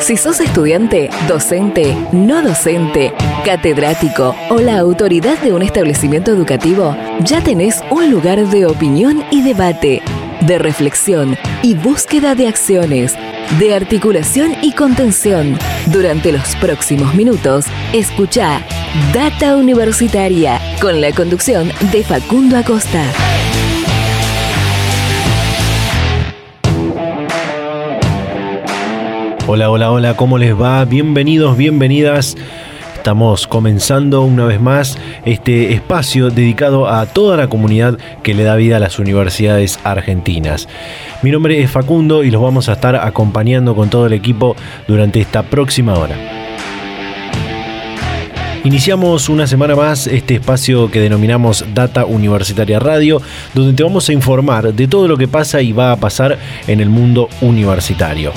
[0.00, 3.12] Si sos estudiante, docente, no docente,
[3.44, 9.42] catedrático o la autoridad de un establecimiento educativo, ya tenés un lugar de opinión y
[9.42, 10.02] debate,
[10.42, 13.14] de reflexión y búsqueda de acciones,
[13.58, 15.58] de articulación y contención.
[15.86, 18.60] Durante los próximos minutos, escucha
[19.14, 23.33] Data Universitaria con la conducción de Facundo Acosta.
[29.46, 30.82] Hola, hola, hola, ¿cómo les va?
[30.86, 32.34] Bienvenidos, bienvenidas.
[32.94, 38.56] Estamos comenzando una vez más este espacio dedicado a toda la comunidad que le da
[38.56, 40.66] vida a las universidades argentinas.
[41.20, 44.56] Mi nombre es Facundo y los vamos a estar acompañando con todo el equipo
[44.88, 46.16] durante esta próxima hora.
[48.64, 53.20] Iniciamos una semana más este espacio que denominamos Data Universitaria Radio,
[53.52, 56.80] donde te vamos a informar de todo lo que pasa y va a pasar en
[56.80, 58.32] el mundo universitario.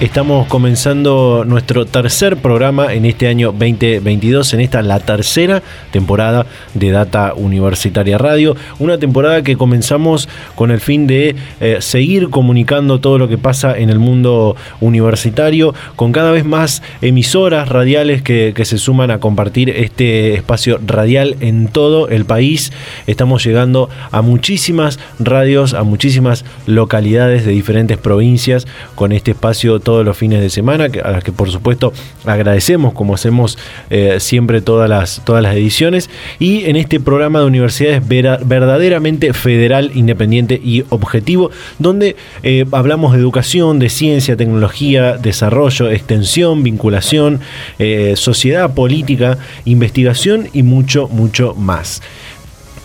[0.00, 6.92] Estamos comenzando nuestro tercer programa en este año 2022, en esta la tercera temporada de
[6.92, 13.18] Data Universitaria Radio, una temporada que comenzamos con el fin de eh, seguir comunicando todo
[13.18, 18.64] lo que pasa en el mundo universitario, con cada vez más emisoras radiales que, que
[18.64, 22.72] se suman a compartir este espacio radial en todo el país.
[23.08, 30.04] Estamos llegando a muchísimas radios, a muchísimas localidades de diferentes provincias con este espacio todos
[30.04, 31.94] los fines de semana, a las que por supuesto
[32.26, 33.56] agradecemos como hacemos
[33.88, 36.10] eh, siempre todas las, todas las ediciones.
[36.38, 43.18] Y en este programa de universidades verdaderamente federal, independiente y objetivo, donde eh, hablamos de
[43.20, 47.40] educación, de ciencia, tecnología, desarrollo, extensión, vinculación,
[47.78, 52.02] eh, sociedad, política, investigación y mucho, mucho más.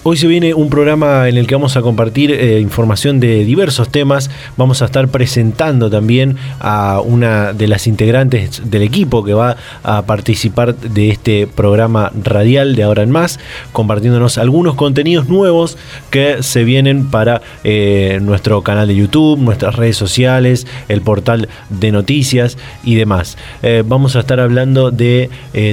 [0.05, 3.87] Hoy se viene un programa en el que vamos a compartir eh, información de diversos
[3.87, 4.29] temas.
[4.57, 10.01] Vamos a estar presentando también a una de las integrantes del equipo que va a
[10.01, 13.39] participar de este programa radial de ahora en más,
[13.71, 15.77] compartiéndonos algunos contenidos nuevos
[16.09, 21.93] que se vienen para eh, nuestro canal de YouTube, nuestras redes sociales, el portal de
[21.93, 23.37] noticias y demás.
[23.61, 25.29] Eh, vamos a estar hablando de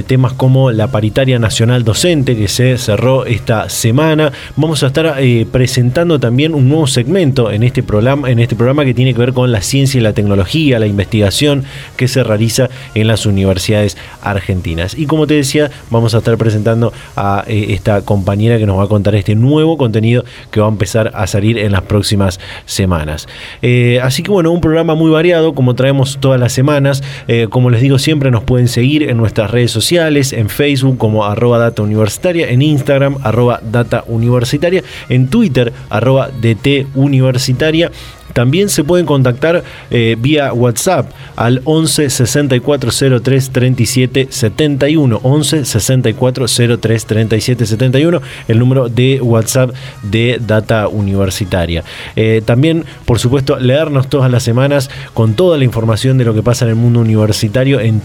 [0.07, 4.20] temas como la paritaria nacional docente que se cerró esta semana
[4.55, 8.85] Vamos a estar eh, presentando también un nuevo segmento en este, programa, en este programa
[8.85, 11.63] que tiene que ver con la ciencia y la tecnología, la investigación
[11.95, 14.97] que se realiza en las universidades argentinas.
[14.97, 18.83] Y como te decía, vamos a estar presentando a eh, esta compañera que nos va
[18.83, 23.27] a contar este nuevo contenido que va a empezar a salir en las próximas semanas.
[23.61, 27.03] Eh, así que bueno, un programa muy variado como traemos todas las semanas.
[27.49, 31.57] como les digo siempre, nos pueden seguir en nuestras redes sociales, en Facebook como arroba
[31.57, 37.91] data en Instagram arroba data universitaria, en Twitter, arroba DT Universitaria
[38.33, 45.19] también se pueden contactar eh, vía WhatsApp al 11 64 03 37 71.
[45.23, 46.45] 11 64
[46.79, 49.71] 03 37 71, el número de WhatsApp
[50.03, 51.83] de Data Universitaria.
[52.15, 56.43] Eh, también, por supuesto, leernos todas las semanas con toda la información de lo que
[56.43, 58.01] pasa en el mundo universitario en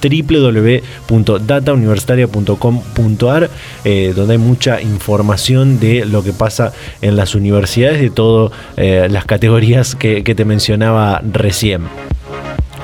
[1.09, 3.51] www.datauniversitaria.com.ar,
[3.85, 9.25] eh, donde hay mucha información de lo que pasa en las universidades, de todas las
[9.25, 11.83] categorías que que, te mencionaba recién.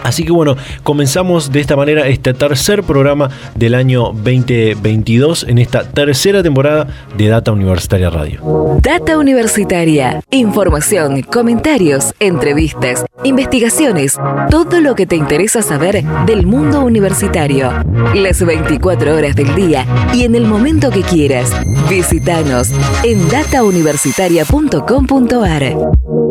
[0.02, 5.84] Así que bueno, comenzamos de esta manera este tercer programa del año 2022 en esta
[5.84, 8.40] tercera temporada de Data Universitaria Radio.
[8.82, 14.18] Data Universitaria, información, comentarios, entrevistas, investigaciones,
[14.50, 17.72] todo lo que te interesa saber del mundo universitario.
[18.14, 21.52] Las 24 horas del día y en el momento que quieras.
[21.88, 22.72] Visítanos
[23.04, 26.21] en datauniversitaria.com.ar.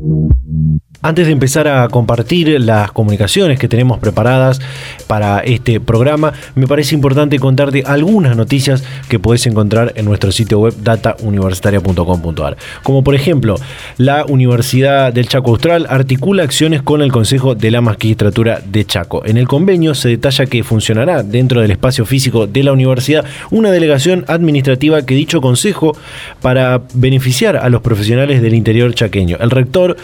[0.00, 0.89] Mm-hmm.
[1.02, 4.60] Antes de empezar a compartir las comunicaciones que tenemos preparadas
[5.06, 10.58] para este programa, me parece importante contarte algunas noticias que puedes encontrar en nuestro sitio
[10.58, 12.58] web datauniversitaria.com.ar.
[12.82, 13.56] Como por ejemplo,
[13.96, 19.24] la Universidad del Chaco Austral articula acciones con el Consejo de la Magistratura de Chaco.
[19.24, 23.70] En el convenio se detalla que funcionará dentro del espacio físico de la universidad una
[23.70, 25.96] delegación administrativa que dicho consejo
[26.42, 29.38] para beneficiar a los profesionales del interior chaqueño.
[29.40, 29.96] El rector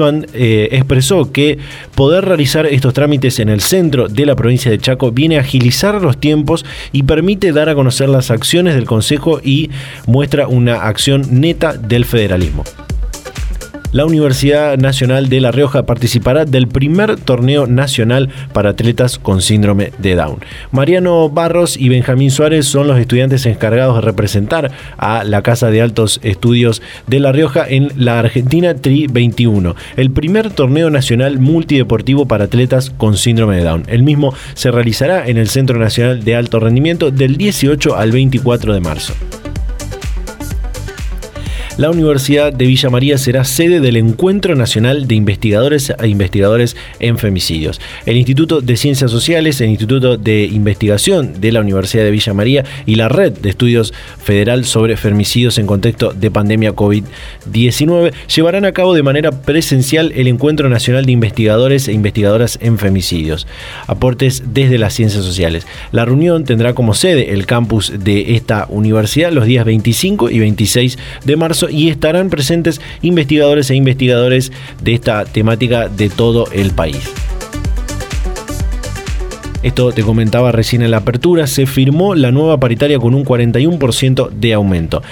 [0.00, 1.58] Eh, expresó que
[1.94, 6.00] poder realizar estos trámites en el centro de la provincia de Chaco viene a agilizar
[6.00, 9.70] los tiempos y permite dar a conocer las acciones del Consejo y
[10.06, 12.64] muestra una acción neta del federalismo.
[13.92, 19.92] La Universidad Nacional de La Rioja participará del primer torneo nacional para atletas con síndrome
[19.98, 20.38] de Down.
[20.70, 25.82] Mariano Barros y Benjamín Suárez son los estudiantes encargados de representar a la Casa de
[25.82, 32.26] Altos Estudios de La Rioja en la Argentina Tri 21, el primer torneo nacional multideportivo
[32.26, 33.84] para atletas con síndrome de Down.
[33.88, 38.74] El mismo se realizará en el Centro Nacional de Alto Rendimiento del 18 al 24
[38.74, 39.14] de marzo
[41.80, 47.16] la Universidad de Villa María será sede del Encuentro Nacional de Investigadores e Investigadores en
[47.16, 47.80] Femicidios.
[48.04, 52.64] El Instituto de Ciencias Sociales, el Instituto de Investigación de la Universidad de Villa María
[52.84, 58.72] y la Red de Estudios Federal sobre Femicidios en contexto de pandemia COVID-19 llevarán a
[58.72, 63.46] cabo de manera presencial el Encuentro Nacional de Investigadores e Investigadoras en Femicidios.
[63.86, 65.66] Aportes desde las ciencias sociales.
[65.92, 70.98] La reunión tendrá como sede el campus de esta universidad los días 25 y 26
[71.24, 74.52] de marzo y estarán presentes investigadores e investigadores
[74.82, 77.29] de esta temática de todo el país.
[79.62, 84.30] Esto te comentaba recién en la apertura, se firmó la nueva paritaria con un 41%
[84.30, 85.02] de aumento.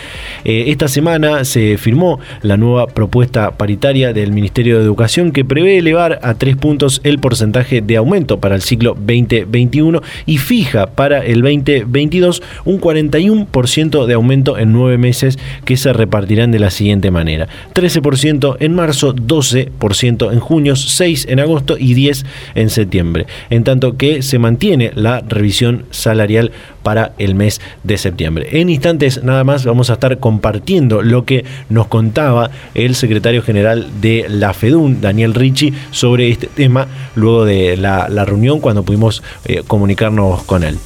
[0.42, 5.76] Eh, esta semana se firmó la nueva propuesta paritaria del Ministerio de Educación que prevé
[5.76, 11.22] elevar a tres puntos el porcentaje de aumento para el ciclo 2021 y fija para
[11.26, 17.10] el 2022 un 41% de aumento en nueve meses que se repartirán de la siguiente
[17.10, 17.48] manera.
[17.74, 22.24] 13% en marzo, 12% en junio, 6% en agosto y 10%
[22.54, 23.26] en septiembre.
[23.50, 26.52] En tanto que se mantiene la revisión salarial
[26.82, 28.49] para el mes de septiembre.
[28.52, 33.88] En instantes nada más vamos a estar compartiendo lo que nos contaba el secretario general
[34.00, 39.62] de la FEDUN, Daniel Ricci, sobre este tema luego de la, reunión cuando pudimos eh,
[39.67, 40.79] comunicarnos con él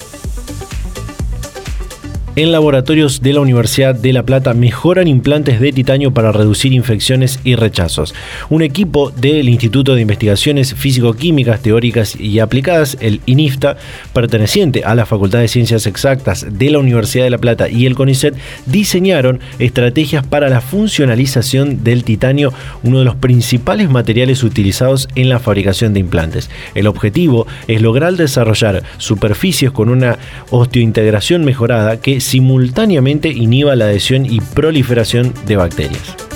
[2.34, 7.38] en laboratorios de la Universidad de La Plata mejoran implantes de titanio para reducir infecciones
[7.44, 8.14] y rechazos.
[8.48, 13.76] Un equipo del Instituto de Investigaciones Físico-Químicas Teóricas y Aplicadas, el INIFTA,
[14.14, 17.94] perteneciente a la Facultad de Ciencias Exactas de la Universidad de La Plata y el
[17.94, 18.34] CONICET,
[18.64, 25.38] diseñaron estrategias para la funcionalización del titanio, uno de los principales materiales utilizados en la
[25.38, 26.48] fabricación de implantes.
[26.74, 30.18] El objetivo es lograr desarrollar superficies con una
[30.48, 36.31] osteointegración mejorada que simultáneamente inhiba la adhesión y proliferación de bacterias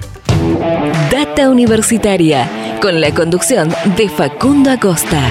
[1.11, 2.49] Data Universitaria,
[2.81, 5.21] con la conducción de Facundo Acosta.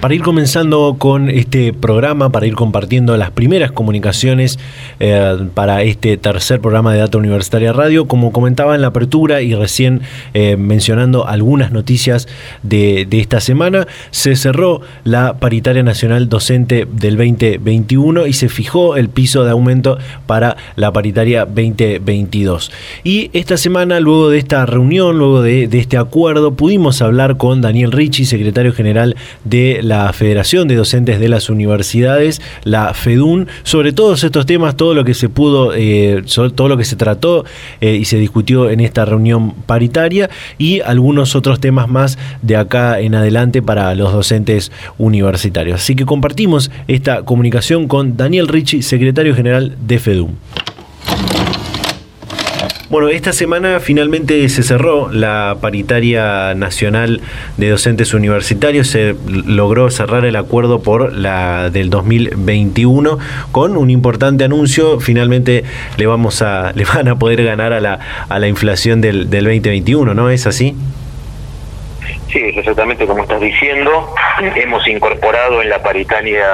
[0.00, 4.56] Para ir comenzando con este programa, para ir compartiendo las primeras comunicaciones
[5.00, 9.56] eh, para este tercer programa de Data Universitaria Radio, como comentaba en la apertura y
[9.56, 10.02] recién
[10.34, 12.28] eh, mencionando algunas noticias
[12.62, 19.08] de, esta semana, se cerró la paritaria nacional docente del 2021 y se fijó el
[19.08, 22.70] piso de aumento para la paritaria 2022.
[23.02, 27.90] Y esta semana, luego de esta reunión, luego de, este acuerdo, pudimos hablar con Daniel
[27.90, 34.22] Ricci, secretario general de la Federación de Docentes de las Universidades, la FEDUN, sobre todos
[34.22, 36.22] estos temas, todo lo que se pudo, eh,
[36.54, 37.44] todo lo que se trató
[37.80, 43.00] eh, y se discutió en esta reunión paritaria y algunos otros temas más de acá
[43.00, 45.80] en adelante para los docentes universitarios.
[45.80, 50.36] Así que compartimos esta comunicación con Daniel Ricci, secretario general de FEDUN.
[52.90, 57.20] Bueno, esta semana finalmente se cerró la paritaria nacional
[57.58, 58.88] de docentes universitarios.
[58.88, 63.18] Se logró cerrar el acuerdo por la del 2021
[63.52, 65.00] con un importante anuncio.
[65.00, 65.64] Finalmente
[65.98, 69.44] le vamos a le van a poder ganar a la, a la inflación del, del
[69.44, 70.30] 2021, ¿no?
[70.30, 70.74] ¿Es así?
[72.32, 74.14] Sí, exactamente como estás diciendo.
[74.56, 76.46] Hemos incorporado en la paritaria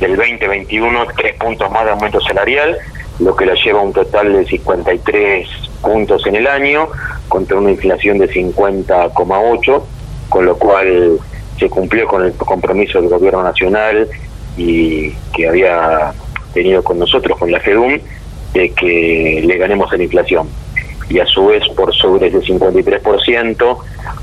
[0.00, 2.76] del 2021 tres puntos más de aumento salarial
[3.18, 5.48] lo que la lleva a un total de 53
[5.82, 6.88] puntos en el año,
[7.28, 9.82] contra una inflación de 50,8,
[10.28, 11.18] con lo cual
[11.58, 14.08] se cumplió con el compromiso del gobierno nacional
[14.56, 16.12] y que había
[16.52, 17.98] tenido con nosotros, con la FEDUM,
[18.52, 20.48] de que le ganemos la inflación.
[21.08, 23.78] Y a su vez, por sobre ese 53%,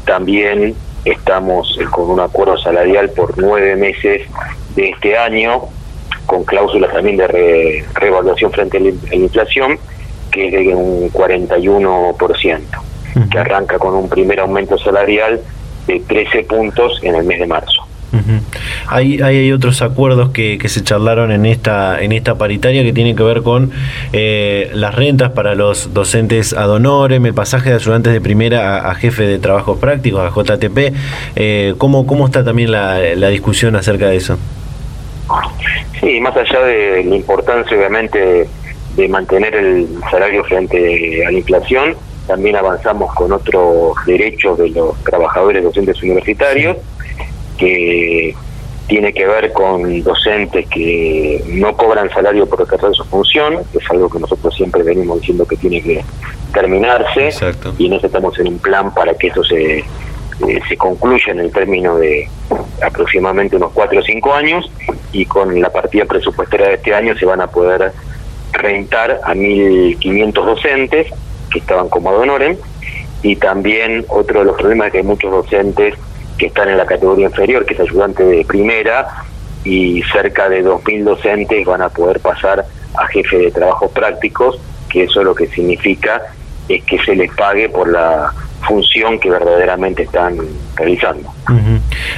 [0.05, 4.27] también estamos con un acuerdo salarial por nueve meses
[4.75, 5.63] de este año,
[6.25, 9.77] con cláusulas también de reevaluación frente a la inflación,
[10.31, 12.59] que es de un 41%,
[13.29, 15.41] que arranca con un primer aumento salarial
[15.87, 17.83] de 13 puntos en el mes de marzo.
[18.87, 23.15] hay, hay, otros acuerdos que, que, se charlaron en esta en esta paritaria que tienen
[23.15, 23.71] que ver con
[24.11, 28.95] eh, las rentas para los docentes ad honorem, el pasaje de ayudantes de primera a,
[28.95, 30.93] jefe de trabajos prácticos, a JTP.
[31.35, 34.37] Eh, ¿cómo, ¿Cómo está también la, la discusión acerca de eso?
[35.99, 38.47] Sí, más allá de la importancia, obviamente,
[38.95, 41.95] de mantener el salario frente a la inflación,
[42.27, 46.77] también avanzamos con otros derechos de los trabajadores docentes universitarios,
[47.57, 48.35] que
[48.87, 53.89] tiene que ver con docentes que no cobran salario por ejercer su función, que es
[53.89, 56.03] algo que nosotros siempre venimos diciendo que tiene que
[56.53, 57.29] terminarse,
[57.77, 59.83] y nosotros estamos en un plan para que eso se,
[60.47, 62.29] eh, se concluya en el término de
[62.81, 64.71] aproximadamente unos 4 o 5 años,
[65.11, 67.91] y con la partida presupuestaria de este año se van a poder
[68.51, 71.07] rentar a 1.500 docentes,
[71.51, 72.55] que estaban como ad
[73.21, 75.95] y también otro de los problemas es que hay muchos docentes
[76.37, 79.07] que están en la categoría inferior, que es ayudante de primera,
[79.63, 84.59] y cerca de 2.000 docentes van a poder pasar a jefe de trabajos prácticos,
[84.89, 86.21] que eso lo que significa
[86.69, 88.31] es que se les pague por la
[88.63, 90.37] función que verdaderamente están
[90.75, 91.29] realizando.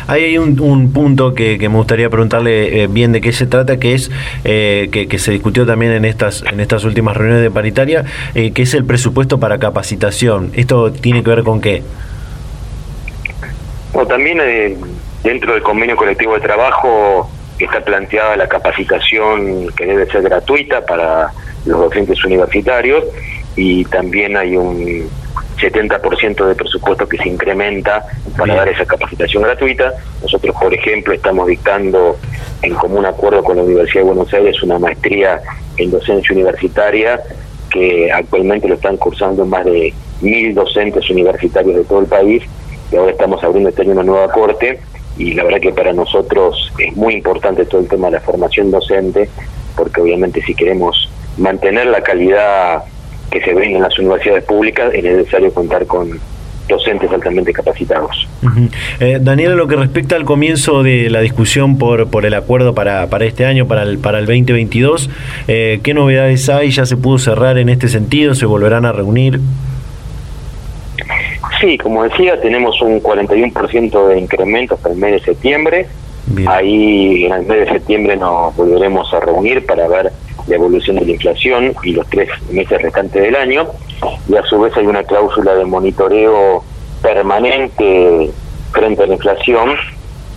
[0.08, 3.94] Ahí hay un, punto que, me gustaría preguntarle eh, bien de qué se trata, que
[3.94, 4.12] es
[4.44, 8.62] eh, que, se discutió también en estas en estas últimas reuniones de paritaria, eh, que
[8.62, 10.52] es el presupuesto para capacitación.
[10.54, 11.84] ¿Esto tiene que ver con qué?
[13.94, 14.40] Bueno, también
[15.24, 21.32] dentro del convenio colectivo de trabajo está planteada la capacitación que debe ser gratuita para
[21.66, 23.06] los docentes universitarios
[23.56, 25.10] y también hay un
[25.58, 28.06] 70% de presupuesto que se incrementa
[28.38, 29.94] para dar esa capacitación gratuita.
[30.22, 32.18] Nosotros, por ejemplo, estamos dictando
[32.62, 35.42] en común acuerdo con la Universidad de Buenos Aires una maestría
[35.78, 37.22] en docencia universitaria
[37.70, 42.44] que actualmente lo están cursando más de mil docentes universitarios de todo el país
[42.92, 44.80] y ahora estamos abriendo este año una nueva corte
[45.18, 48.72] y la verdad que para nosotros es muy importante todo el tema de la formación
[48.72, 49.30] docente
[49.76, 52.84] porque obviamente si queremos mantener la calidad
[53.32, 56.20] que se ven en las universidades públicas, es necesario contar con
[56.68, 58.28] docentes altamente capacitados.
[59.00, 63.08] Eh, Daniel, lo que respecta al comienzo de la discusión por, por el acuerdo para,
[63.08, 65.10] para este año, para el, para el 2022,
[65.48, 66.72] eh, ¿qué novedades hay?
[66.72, 68.34] ¿Ya se pudo cerrar en este sentido?
[68.34, 69.40] ¿Se volverán a reunir?
[71.62, 75.88] Sí, como decía, tenemos un 41% de incremento hasta el mes de septiembre.
[76.48, 80.12] Ahí en el mes de septiembre nos volveremos a reunir para ver
[80.48, 83.68] la evolución de la inflación y los tres meses restantes del año,
[84.28, 86.64] y a su vez hay una cláusula de monitoreo
[87.02, 88.32] permanente
[88.72, 89.76] frente a la inflación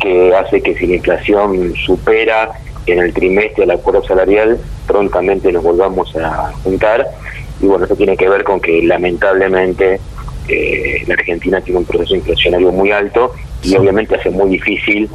[0.01, 2.51] que hace que si la inflación supera
[2.87, 7.07] en el trimestre el acuerdo salarial, prontamente nos volvamos a juntar.
[7.61, 10.01] Y bueno, esto tiene que ver con que lamentablemente
[10.49, 15.11] eh, la Argentina tiene un proceso inflacionario muy alto y obviamente hace muy difícil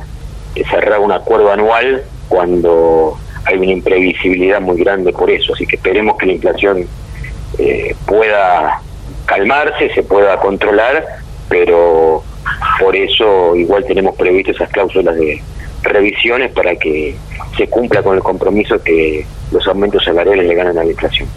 [0.56, 5.76] eh, cerrar un acuerdo anual cuando hay una imprevisibilidad muy grande por eso, así que
[5.76, 6.88] esperemos que la inflación
[7.58, 8.82] eh, pueda
[9.26, 11.06] calmarse, se pueda controlar,
[11.50, 12.24] pero
[12.80, 15.42] por eso igual tenemos previsto esas cláusulas de
[15.84, 17.16] revisiones para que
[17.58, 21.28] se cumpla con el compromiso que los aumentos salariales le ganan a la inflación.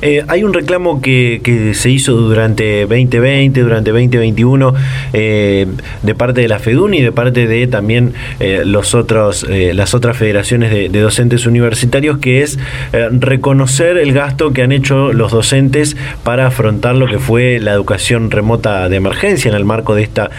[0.00, 4.74] Eh, hay un reclamo que, que, se hizo durante 2020, durante 2021,
[5.12, 5.66] eh,
[6.02, 10.16] de parte de la FEDUN y de parte de también eh, los otros, las otras
[10.16, 12.58] federaciones de, docentes universitarios, que es
[12.92, 18.30] reconocer el gasto que han hecho los docentes para afrontar lo que fue la educación
[18.30, 20.30] remota de emergencia en el marco de esta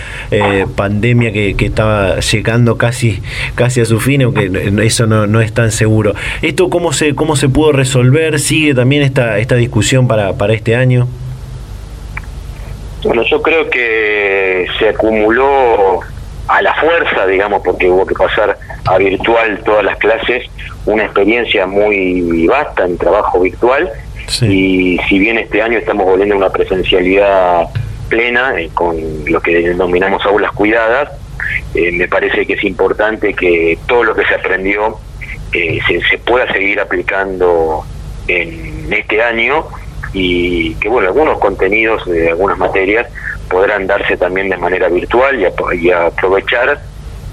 [0.75, 3.21] pandemia que, que, estaba llegando casi,
[3.55, 4.51] casi a su fin, aunque
[4.83, 6.13] eso no, no es tan seguro.
[6.41, 8.39] ¿Esto cómo se, cómo se pudo resolver?
[8.39, 11.07] ¿Sigue también esta discusión para, para este año?
[13.03, 16.01] Bueno, yo creo que se acumuló
[16.47, 20.47] a la fuerza, digamos, porque hubo que pasar a virtual todas las clases,
[20.85, 23.89] una experiencia muy vasta en trabajo virtual.
[24.41, 27.67] Y si bien este año estamos volviendo a una presencialidad
[28.09, 31.09] plena, eh, con lo que denominamos aulas cuidadas,
[31.73, 34.97] eh, me parece que es importante que todo lo que se aprendió
[35.53, 37.85] eh, se, se pueda seguir aplicando
[38.29, 39.65] en este año
[40.13, 43.07] y que bueno, algunos contenidos de algunas materias
[43.49, 45.39] podrán darse también de manera virtual
[45.73, 46.79] y, aprovechar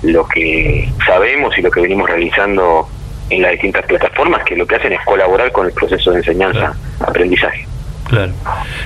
[0.03, 2.88] lo que sabemos y lo que venimos realizando
[3.31, 7.67] en las distintas plataformas que lo que hacen es colaborar con el proceso de enseñanza-aprendizaje.
[8.09, 8.33] Claro.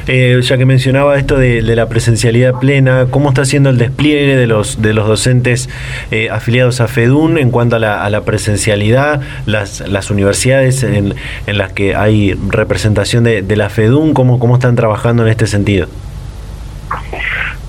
[0.07, 4.47] Eh, ya que mencionaba esto de, la presencialidad plena, ¿cómo está siendo el despliegue de
[4.47, 5.69] los de los docentes
[6.11, 9.21] eh, afiliados a FEDUN en cuanto a la, presencialidad?
[9.47, 11.15] Las, las universidades en,
[11.47, 15.47] en, las que hay representación de, de la FEDUN, ¿cómo, ¿cómo están trabajando en este
[15.47, 15.87] sentido?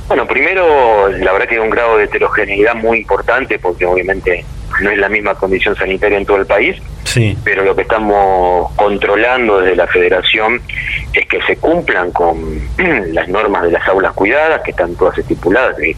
[0.07, 4.45] Bueno, primero, la verdad que hay un grado de heterogeneidad muy importante porque obviamente
[4.81, 7.37] no es la misma condición sanitaria en todo el país, sí.
[7.43, 10.61] pero lo que estamos controlando desde la federación
[11.13, 12.59] es que se cumplan con
[13.13, 15.95] las normas de las aulas cuidadas, que están todas estipuladas, que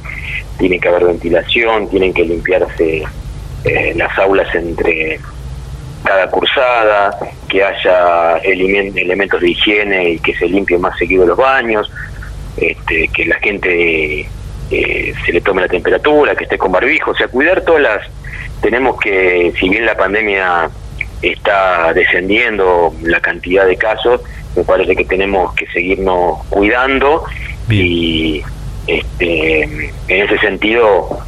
[0.57, 3.03] tiene que haber ventilación, tienen que limpiarse
[3.63, 5.19] eh, las aulas entre
[6.03, 11.89] cada cursada, que haya elementos de higiene y que se limpien más seguido los baños,
[12.57, 14.27] este, que la gente
[14.69, 18.01] eh, se le tome la temperatura, que esté con barbijo, o sea, cuidar todas las
[18.63, 20.69] tenemos que, si bien la pandemia
[21.21, 24.21] está descendiendo la cantidad de casos,
[24.55, 27.25] me parece que tenemos que seguirnos cuidando
[27.69, 28.41] y
[28.87, 31.19] este, en ese sentido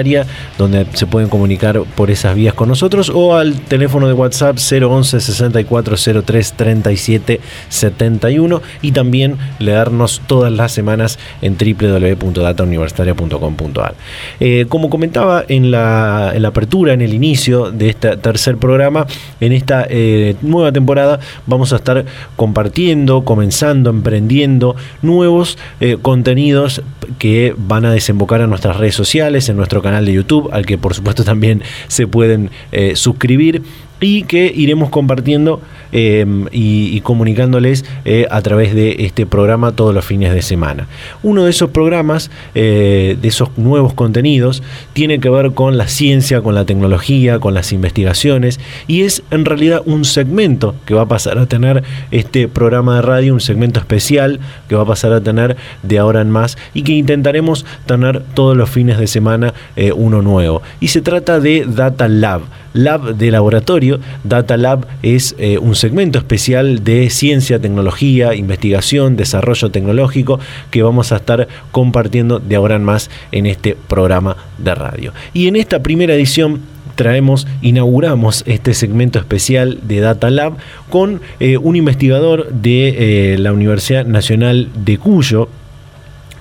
[0.58, 5.20] donde se pueden comunicar por esas vías con nosotros o al teléfono de WhatsApp 011
[5.20, 13.94] 6403 37 71 y también leernos todas las semanas en www.datauniversitaria.com.ar.
[14.40, 19.06] Eh, como comentaba en la, apertura, en el inicio de este tercer programa,
[19.40, 22.04] en esta eh, nueva temporada vamos a estar
[22.36, 26.82] compartiendo, comenzando, emprendiendo nuevos eh, contenidos
[27.18, 30.78] que van a desembocar a nuestras redes sociales, en nuestro canal de YouTube, al que
[30.78, 32.50] por supuesto también se pueden
[32.94, 33.62] suscribir
[34.00, 35.60] y que iremos compartiendo
[35.92, 40.86] em, y, comunicándoles eh, a través de este programa todos los fines de semana.
[41.22, 46.42] Uno de esos programas, eh, de esos nuevos contenidos, tiene que ver con la ciencia,
[46.42, 51.08] con la tecnología, con las investigaciones y es en realidad un segmento que va a
[51.08, 55.20] pasar a tener este programa de radio, un segmento especial que va a pasar a
[55.20, 59.92] tener de ahora en más y que intentaremos tener todos los fines de semana eh,
[59.92, 60.62] uno nuevo.
[60.80, 66.18] Y se trata de Data Lab, Lab de laboratorio Data Lab es eh, un segmento
[66.18, 70.38] especial de ciencia, tecnología, investigación, desarrollo tecnológico
[70.70, 75.12] que vamos a estar compartiendo de ahora en más en este programa de radio.
[75.34, 76.60] Y en esta primera edición
[76.94, 80.54] traemos, inauguramos este segmento especial de Data Lab
[80.90, 85.48] con eh, un investigador de eh, la Universidad Nacional de Cuyo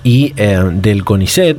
[0.02, 1.58] y del CONICET,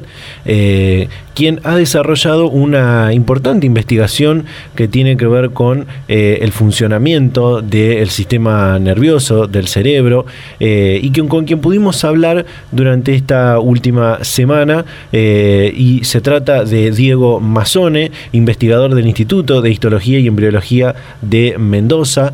[1.35, 8.11] quien ha desarrollado una importante investigación que tiene que ver con eh, el funcionamiento del
[8.11, 10.27] sistema nervioso, del cerebro,
[10.59, 16.91] eh, y con quien pudimos hablar durante esta última semana, eh, y se trata de
[16.91, 22.33] Diego Mazzone, investigador del Instituto de Histología y Embriología de Mendoza,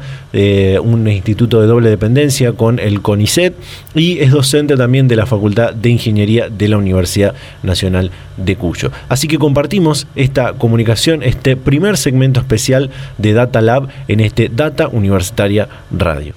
[0.83, 3.55] un instituto de doble dependencia con el CONICET,
[3.95, 8.86] y es docente también de la Facultad de Ingeniería de la Universidad Nacional de Cuyo.
[9.09, 14.89] Así que compartimos esta comunicación, este primer segmento especial de Data Lab en este Data
[14.89, 16.35] Universitaria Radio.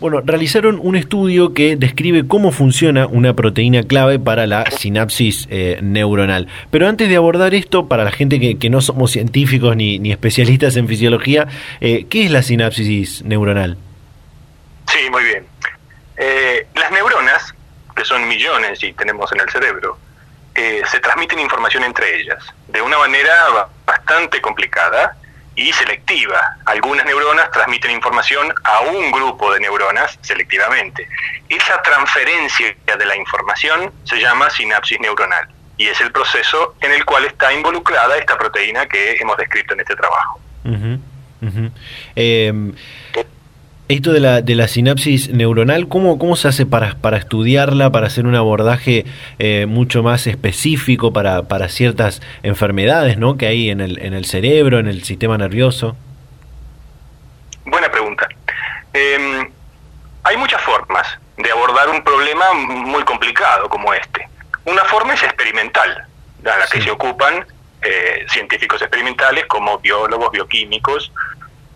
[0.00, 5.78] Bueno, realizaron un estudio que describe cómo funciona una proteína clave para la sinapsis eh,
[5.82, 6.48] neuronal.
[6.70, 10.88] Pero antes de abordar esto, para la gente que, no somos científicos ni, especialistas en
[10.88, 11.48] fisiología,
[11.82, 13.76] eh, ¿qué es la sinapsis neuronal?
[14.86, 15.44] Sí, muy bien.
[16.16, 17.29] Eh, las neuronas,
[18.00, 19.98] que son millones y tenemos en el cerebro,
[20.54, 25.16] se transmiten información entre ellas de una manera bastante complicada
[25.54, 26.56] y selectiva.
[26.64, 31.06] Algunas neuronas transmiten información a un grupo de neuronas selectivamente.
[31.50, 37.04] Esa transferencia de la información se llama sinapsis neuronal y es el proceso en el
[37.04, 40.40] cual está involucrada esta proteína que hemos descrito en este trabajo.
[43.90, 48.06] Esto de la, de la sinapsis neuronal, ¿cómo, cómo se hace para, para estudiarla, para
[48.06, 49.04] hacer un abordaje
[49.40, 53.36] eh, mucho más específico para, para ciertas enfermedades ¿no?
[53.36, 55.96] que hay en el, en el cerebro, en el sistema nervioso?
[57.64, 58.28] Buena pregunta.
[58.92, 59.50] Em,
[60.22, 64.28] hay muchas formas de abordar un problema muy complicado como este.
[64.66, 66.06] Una forma es experimental,
[66.44, 67.44] a la que se ocupan
[67.82, 71.10] eh, científicos experimentales como biólogos, bioquímicos,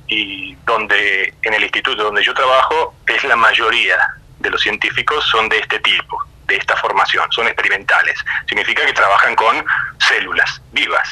[0.06, 3.98] y donde en el instituto donde yo trabajo es la mayoría
[4.38, 8.18] de los científicos son de este tipo, de esta formación, son experimentales.
[8.46, 9.64] Significa que trabajan con
[9.98, 11.08] células vivas.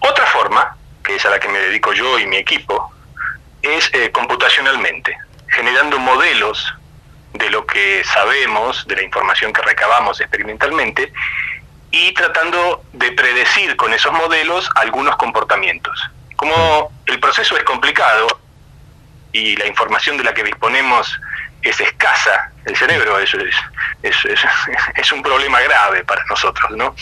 [0.00, 2.92] Otra forma, que es a la que me dedico yo y mi equipo,
[3.62, 5.16] es eh, computacionalmente,
[5.48, 6.74] generando modelos
[7.32, 11.12] de lo que sabemos, de la información que recabamos experimentalmente,
[11.90, 15.98] y tratando de predecir con esos modelos algunos comportamientos.
[16.44, 18.26] Como el proceso es complicado
[19.32, 21.18] y la información de la que disponemos
[21.62, 23.32] es escasa, el cerebro es,
[24.02, 24.14] es,
[24.94, 26.94] es, un problema grave para nosotros, ¿no?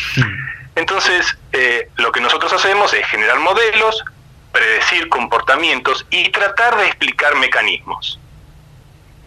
[0.76, 4.04] Entonces, eh, lo que nosotros hacemos es generar modelos,
[4.52, 8.20] predecir comportamientos y tratar de explicar mecanismos.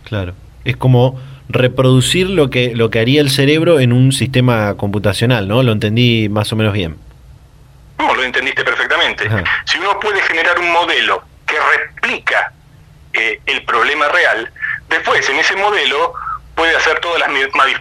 [0.05, 5.49] Claro, es como reproducir lo que, lo que haría el cerebro en un sistema computacional,
[5.49, 5.61] ¿no?
[5.61, 7.03] Lo entendí más o menos bien.
[7.97, 9.29] No, lo entendiste perfectamente.
[9.65, 12.51] Si uno puede generar un modelo que replica
[13.13, 14.51] eh, el problema real,
[14.89, 16.13] después en ese modelo
[16.55, 17.29] puede hacer todas las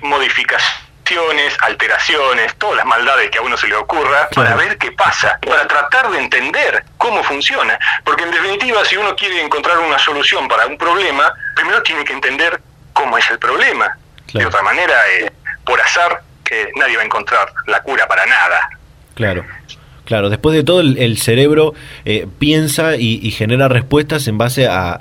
[0.02, 5.38] modificaciones, alteraciones, todas las maldades que a uno se le ocurra para ver qué pasa,
[5.46, 7.78] para tratar de entender cómo funciona.
[8.04, 12.12] Porque en definitiva, si uno quiere encontrar una solución para un problema, primero tiene que
[12.12, 12.60] entender
[12.92, 13.96] cómo es el problema.
[14.32, 15.32] De otra manera, eh,
[15.64, 18.68] por azar, que nadie va a encontrar la cura para nada.
[19.14, 19.44] Claro.
[20.04, 21.72] Claro, después de todo el, cerebro
[22.04, 25.00] eh, piensa y, genera respuestas en base a,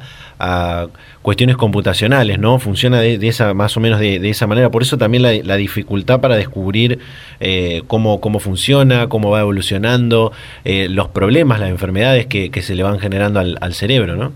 [1.22, 2.60] cuestiones computacionales, ¿no?
[2.60, 4.70] Funciona de, esa más o menos de, esa manera.
[4.72, 7.00] Por eso también la, dificultad para descubrir
[7.40, 10.34] eh, cómo, cómo funciona, cómo va evolucionando,
[10.66, 14.34] eh, los problemas, las enfermedades que, se le van generando al, al cerebro, ¿no?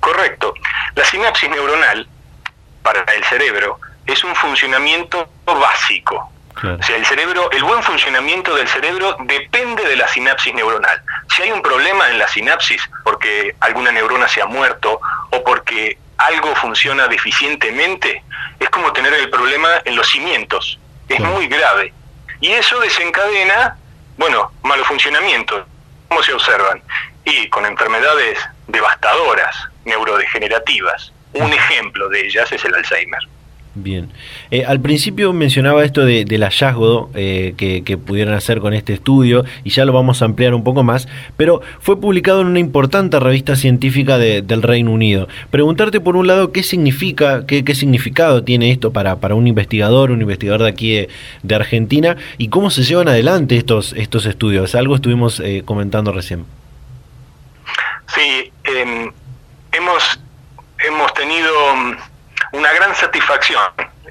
[0.00, 0.54] Correcto.
[0.94, 2.06] La sinapsis neuronal
[2.82, 6.30] para el cerebro es un funcionamiento básico
[6.62, 11.02] o sea, el cerebro, el buen funcionamiento del cerebro depende de la sinapsis neuronal.
[11.34, 15.98] Si hay un problema en la sinapsis porque alguna neurona se ha muerto o porque
[16.18, 18.22] algo funciona deficientemente,
[18.58, 20.78] es como tener el problema en los cimientos.
[21.08, 21.94] Es muy grave.
[22.40, 23.76] Y eso desencadena,
[24.18, 25.66] bueno, malo funcionamiento.
[26.08, 26.82] ¿Cómo se observan?
[27.24, 31.12] Y con enfermedades devastadoras, neurodegenerativas.
[31.32, 33.20] Un ejemplo de ellas es el Alzheimer.
[33.74, 34.08] Bien.
[34.50, 39.44] Eh, al principio mencionaba esto de, del hallazgo eh, que, pudieron hacer con este estudio
[39.62, 41.06] y ya lo vamos a ampliar un poco más,
[41.36, 45.28] pero fue publicado en una importante revista científica del Reino Unido.
[45.50, 50.10] Preguntarte por un lado qué significa, qué, qué significado tiene esto para, para un investigador,
[50.10, 51.06] un investigador de aquí
[51.42, 54.74] de, Argentina y cómo se llevan adelante estos, estos estudios.
[54.74, 56.44] Algo estuvimos eh, comentando recién.
[58.14, 59.12] Sí, em,
[59.72, 60.20] hemos,
[60.84, 61.50] hemos tenido
[62.52, 63.62] una gran satisfacción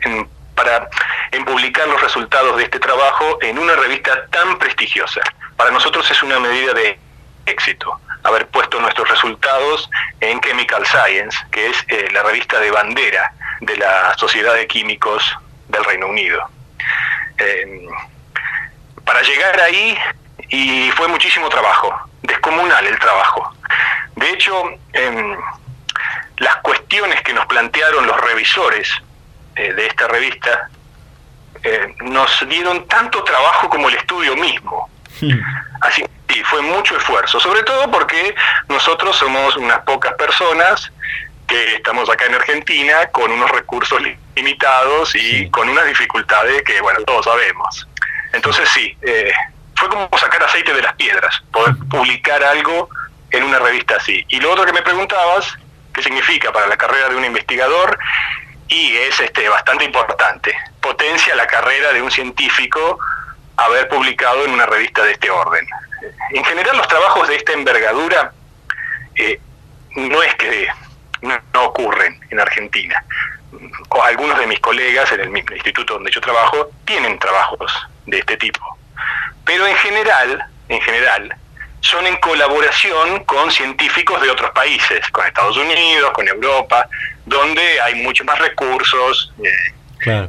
[0.02, 0.90] en, para,
[1.32, 5.22] en publicar los resultados de este trabajo en una revista tan prestigiosa.
[5.56, 7.00] Para nosotros es una medida de
[7.46, 13.34] éxito haber puesto nuestros resultados en Chemical Science, que es eh, la revista de bandera
[13.62, 16.48] de la Sociedad de Químicos del Reino Unido.
[17.38, 17.88] Em,
[19.06, 19.98] para llegar ahí,
[20.50, 23.54] y fue muchísimo trabajo, descomunal el trabajo.
[24.16, 25.38] De hecho, em,
[26.40, 28.90] las cuestiones que nos plantearon los revisores
[29.56, 30.70] eh, de esta revista
[31.64, 34.90] eh, nos dieron tanto trabajo como el estudio mismo.
[35.20, 35.40] Hmm.
[35.82, 38.36] Así que fue mucho esfuerzo, sobre todo porque
[38.70, 40.92] nosotros somos unas pocas personas
[41.48, 44.00] que estamos acá en Argentina con unos recursos
[44.36, 47.88] limitados y con unas dificultades que, bueno, todos sabemos.
[48.32, 49.32] Entonces sí, eh,
[49.76, 52.90] fue como sacar aceite de las piedras, poder publicar algo
[53.32, 54.24] en una revista así.
[54.30, 55.58] Y lo otro que me preguntabas
[55.94, 57.98] ¿Qué significa para la carrera de un investigador?
[58.68, 60.56] Y es este, bastante importante.
[60.82, 63.00] Potencia la carrera de un científico
[63.58, 65.68] haber publicado en una revista de este orden.
[66.32, 68.32] En general los trabajos de esta envergadura
[69.16, 69.40] eh,
[69.96, 70.68] no es que
[71.22, 73.04] no, ocurren en Argentina.
[73.90, 77.72] O algunos de mis colegas en el instituto donde yo trabajo tienen trabajos
[78.06, 78.62] de este tipo.
[79.46, 81.36] Pero en general, en general,
[81.82, 86.88] son en colaboración con científicos de otros países, con Estados Unidos, con Europa,
[87.26, 89.34] donde hay muchos más recursos.
[89.44, 89.74] Eh,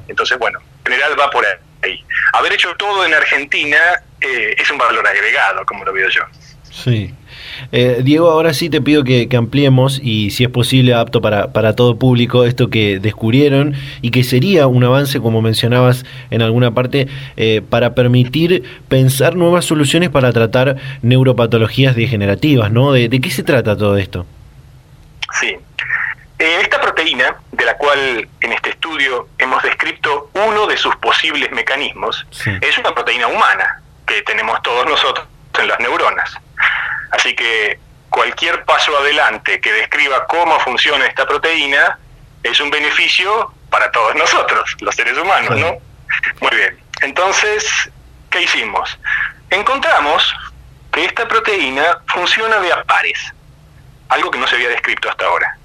[0.08, 1.44] entonces, bueno, en general va por
[1.82, 2.04] ahí.
[2.32, 3.78] Haber hecho todo en Argentina
[4.20, 6.22] eh, es un valor agregado, como lo veo yo.
[6.70, 7.14] Sí.
[7.72, 11.74] Eh, Diego, ahora sí te pido que, ampliemos y si es posible apto para, para,
[11.74, 17.08] todo público esto que descubrieron y que sería un avance, como mencionabas en alguna parte,
[17.36, 22.92] eh, para permitir pensar nuevas soluciones para tratar neuropatologías degenerativas, ¿no?
[22.92, 24.26] ¿De, qué se trata todo esto?
[25.40, 25.56] Sí.
[26.38, 32.26] esta proteína, de la cual en este estudio hemos descrito uno de sus posibles mecanismos,
[32.60, 35.26] es una proteína humana que tenemos todos nosotros
[35.58, 36.32] en las neuronas.
[37.11, 41.99] Así que cualquier paso adelante que describa cómo funciona esta proteína
[42.42, 45.77] es un beneficio para todos nosotros, los seres humanos, ¿no?
[46.40, 46.79] Muy bien.
[47.03, 47.90] Entonces,
[48.31, 48.99] ¿qué hicimos?
[49.51, 50.35] Encontramos
[50.92, 53.33] que esta proteína funciona de a pares,
[54.09, 55.57] algo que no se había descrito hasta ahora.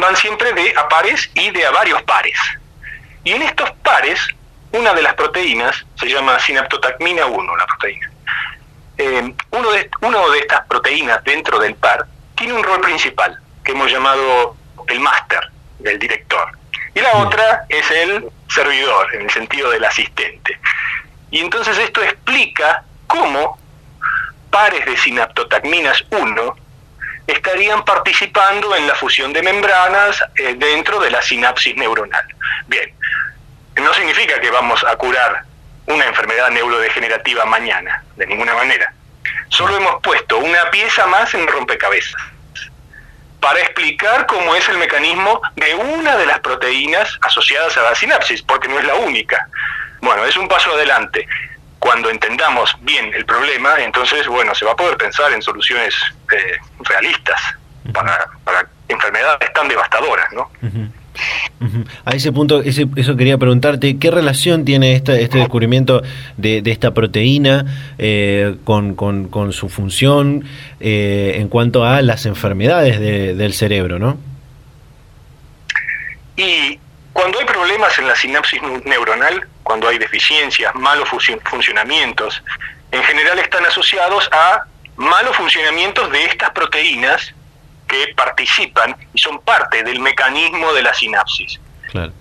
[0.00, 2.38] Van siempre de a pares y de a varios pares.
[3.24, 4.20] Y en estos pares,
[4.72, 8.10] una de las proteínas se llama sinaptotacmina 1, la proteína.
[8.98, 13.72] Eh, uno, de, uno de estas proteínas dentro del par tiene un rol principal, que
[13.72, 14.56] hemos llamado
[14.88, 15.40] el máster,
[15.78, 16.52] del director.
[16.94, 20.58] Y la otra es el servidor, en el sentido del asistente.
[21.30, 23.58] Y entonces esto explica cómo
[24.50, 26.56] pares de sinaptotacminas 1
[27.26, 32.26] estarían participando en la fusión de membranas eh, dentro de la sinapsis neuronal.
[32.66, 32.92] Bien,
[33.76, 35.44] no significa que vamos a curar
[35.86, 38.92] una enfermedad neurodegenerativa mañana, de ninguna manera.
[39.48, 42.20] Solo hemos puesto una pieza más en rompecabezas
[43.42, 48.40] para explicar cómo es el mecanismo de una de las proteínas asociadas a la sinapsis,
[48.40, 49.48] porque no es la única.
[50.00, 51.26] Bueno, es un paso adelante.
[51.80, 55.92] Cuando entendamos bien el problema, entonces, bueno, se va a poder pensar en soluciones
[56.32, 57.40] eh, realistas
[57.92, 60.48] para, para enfermedades tan devastadoras, ¿no?
[62.04, 66.02] A ese punto, eso quería preguntarte, ¿qué relación tiene este descubrimiento
[66.36, 67.66] de, esta proteína
[67.98, 70.44] eh, con, su función
[70.80, 74.18] eh, en cuanto a las enfermedades del cerebro, no?
[76.36, 76.78] Y
[77.12, 81.08] cuando hay problemas en la sinapsis neuronal, cuando hay deficiencias, malos
[81.44, 82.42] funcionamientos,
[82.90, 84.64] en general están asociados a
[84.96, 87.34] malos funcionamientos de estas proteínas
[87.92, 91.60] que participan y son parte del mecanismo de la sinapsis.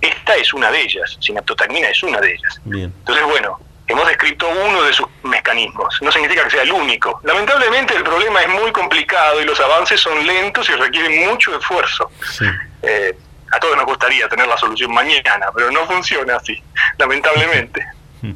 [0.01, 2.61] Esta es una de ellas, sinaptotacmina es una de ellas.
[2.65, 3.57] Entonces, bueno,
[3.87, 7.21] hemos descrito uno de sus mecanismos, no significa que sea el único.
[7.23, 12.11] Lamentablemente el problema es muy complicado y los avances son lentos y requieren mucho esfuerzo.
[12.81, 13.17] Eh,
[13.51, 16.61] a todos nos gustaría tener la solución mañana, pero no funciona así,
[16.97, 17.85] lamentablemente.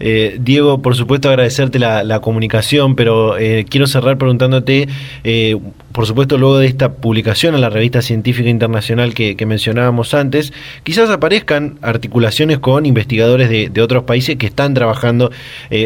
[0.00, 4.88] Eh, Diego, por supuesto agradecerte la, comunicación, pero eh, quiero cerrar preguntándote,
[5.22, 5.56] eh,
[5.92, 10.52] por supuesto luego de esta publicación en la revista científica internacional que, mencionábamos antes,
[10.82, 15.30] quizás aparezcan articulaciones con investigadores de, otros países que están trabajando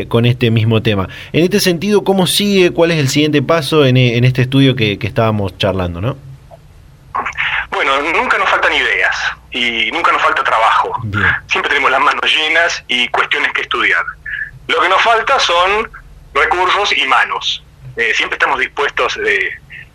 [0.07, 1.09] con este mismo tema.
[1.33, 2.71] En este sentido, ¿cómo sigue?
[2.71, 6.01] ¿Cuál es el siguiente paso en, este estudio que, que estábamos charlando?
[6.01, 6.17] ¿no?
[7.73, 11.01] Bueno, nunca nos faltan ideas y nunca nos falta trabajo.
[11.49, 14.05] Siempre tenemos las manos llenas y cuestiones que estudiar.
[14.69, 15.91] Lo que nos falta son
[16.33, 17.65] recursos y manos.
[17.97, 19.19] Eh, siempre estamos dispuestos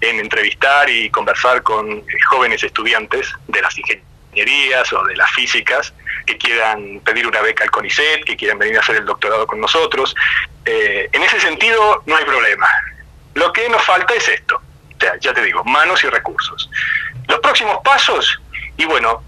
[0.01, 5.93] en entrevistar y conversar con jóvenes estudiantes de las ingenierías o de las físicas
[6.25, 9.61] que quieran pedir una beca al CONICET, que quieran venir a hacer el doctorado con
[9.61, 10.13] nosotros.
[10.65, 12.67] Eh, en ese sentido no hay problema.
[13.35, 14.61] Lo que nos falta es esto,
[15.21, 16.69] ya te digo, manos y recursos.
[17.27, 18.41] Los próximos pasos,
[18.77, 19.23] y bueno,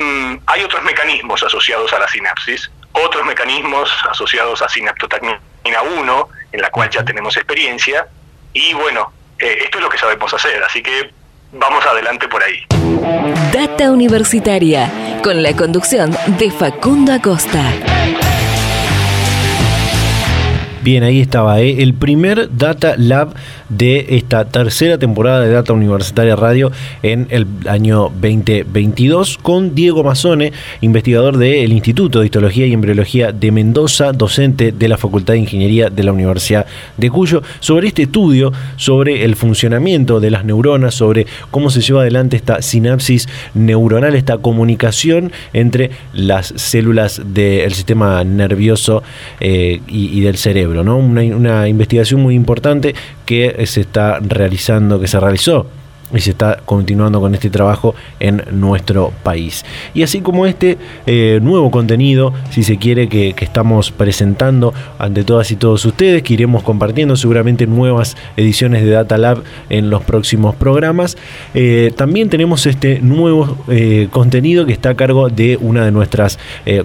[0.00, 5.40] mm, hay otros mecanismos asociados a la sinapsis, otros mecanismos asociados a sinaptotacmina
[5.98, 8.06] 1, en la cual ya tenemos experiencia,
[8.52, 11.10] y bueno, eh, esto es lo que sabemos hacer, así que
[11.52, 12.64] vamos adelante por ahí.
[13.52, 14.90] Data Universitaria,
[15.22, 17.62] con la conducción de Facundo Acosta.
[20.82, 21.82] Bien, ahí estaba, ¿eh?
[21.82, 23.34] el primer Data Lab
[23.70, 26.70] de esta tercera temporada de Data Universitaria Radio
[27.02, 33.50] en el año 2022 con Diego Mazone, investigador del Instituto de Histología y Embriología de
[33.52, 38.52] Mendoza, docente de la Facultad de Ingeniería de la Universidad de Cuyo, sobre este estudio,
[38.76, 44.38] sobre el funcionamiento de las neuronas, sobre cómo se lleva adelante esta sinapsis neuronal, esta
[44.38, 49.02] comunicación entre las células del sistema nervioso
[49.38, 50.84] eh, y, del cerebro.
[50.84, 50.98] ¿no?
[50.98, 52.94] Una, una investigación muy importante
[53.30, 55.68] que se está realizando, que se realizó
[56.14, 59.64] y se está continuando con este trabajo en nuestro país.
[59.94, 65.50] Y así como este eh, nuevo contenido, si se quiere, que, estamos presentando ante todas
[65.50, 70.54] y todos ustedes, que iremos compartiendo seguramente nuevas ediciones de Data Lab en los próximos
[70.54, 71.16] programas,
[71.54, 76.38] eh, también tenemos este nuevo eh, contenido que está a cargo de una de nuestras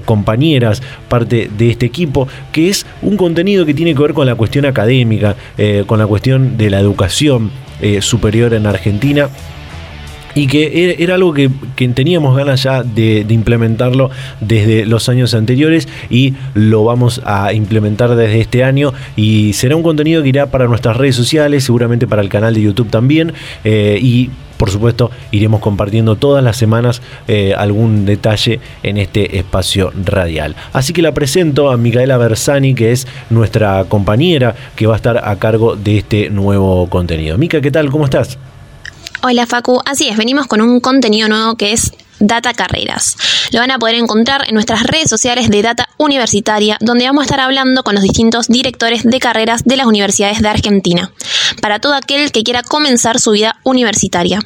[0.05, 4.35] compañeras, parte de este equipo, que es un contenido que tiene que ver con la
[4.35, 5.35] cuestión académica,
[5.85, 9.29] con la cuestión de la educación eh, superior en Argentina
[10.35, 11.49] y que era, algo que,
[11.95, 14.11] teníamos ganas ya de, implementarlo
[14.41, 19.83] desde los años anteriores y lo vamos a implementar desde este año y será un
[19.83, 23.33] contenido que irá para nuestras redes sociales, seguramente para el canal de YouTube también
[23.63, 29.91] eh, y por supuesto iremos compartiendo todas las semanas eh, algún detalle en este espacio
[30.05, 30.55] radial.
[30.73, 35.17] Así que la presento a Micaela Bersani, que es nuestra compañera que va a estar
[35.17, 37.37] a cargo de este nuevo contenido.
[37.37, 37.89] Mica, ¿qué tal?
[37.91, 38.37] ¿Cómo estás?
[39.21, 43.17] Hola Facu, así es, venimos con un contenido nuevo que es Data Carreras.
[43.51, 47.25] Lo van a poder encontrar en nuestras redes sociales de Data Universitaria, donde vamos a
[47.25, 51.12] estar hablando con los distintos directores de carreras de las universidades de Argentina,
[51.62, 54.39] para todo aquel que quiera comenzar su vida universitaria.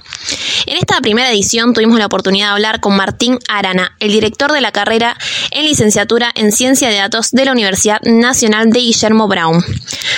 [0.65, 4.61] En esta primera edición tuvimos la oportunidad de hablar con Martín Arana, el director de
[4.61, 5.17] la carrera
[5.51, 9.63] en licenciatura en Ciencia de Datos de la Universidad Nacional de Guillermo Brown.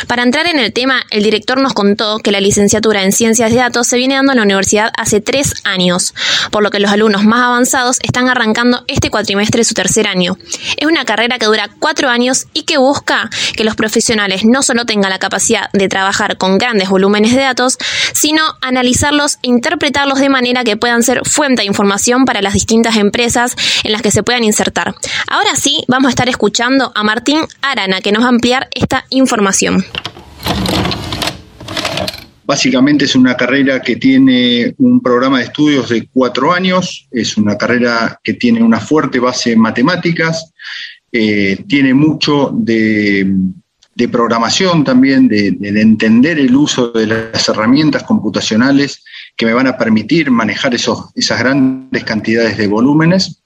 [0.07, 3.57] Para entrar en el tema, el director nos contó que la licenciatura en Ciencias de
[3.57, 6.13] Datos se viene dando en la universidad hace tres años,
[6.51, 10.37] por lo que los alumnos más avanzados están arrancando este cuatrimestre su tercer año.
[10.77, 14.85] Es una carrera que dura cuatro años y que busca que los profesionales no solo
[14.85, 17.77] tengan la capacidad de trabajar con grandes volúmenes de datos,
[18.13, 22.97] sino analizarlos e interpretarlos de manera que puedan ser fuente de información para las distintas
[22.97, 24.95] empresas en las que se puedan insertar.
[25.27, 29.05] Ahora sí, vamos a estar escuchando a Martín Arana, que nos va a ampliar esta
[29.09, 29.85] información.
[32.43, 37.57] Básicamente es una carrera que tiene un programa de estudios de cuatro años, es una
[37.57, 40.51] carrera que tiene una fuerte base en matemáticas,
[41.11, 43.31] eh, tiene mucho de,
[44.11, 49.03] programación también, de, entender el uso de las herramientas computacionales
[49.37, 53.37] que me van a permitir manejar esos, esas grandes cantidades de volúmenes.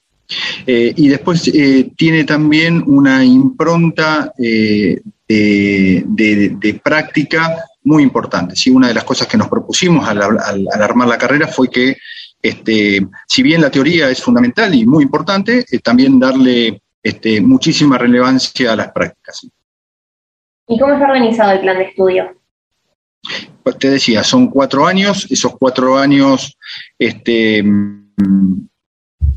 [0.66, 7.56] Eh, y después eh, tiene también una impronta de, de, práctica
[7.86, 8.56] muy importante.
[8.56, 8.70] ¿sí?
[8.70, 10.20] Una de las cosas que nos propusimos al,
[10.72, 11.96] armar la carrera fue que,
[12.42, 17.96] este, si bien la teoría es fundamental y muy importante, eh, también darle este, muchísima
[17.96, 19.48] relevancia a las prácticas.
[20.68, 22.36] ¿Y cómo está organizado el plan de estudio?
[23.62, 26.58] Pues te decía, son cuatro años, esos cuatro años
[26.98, 28.66] este, mm,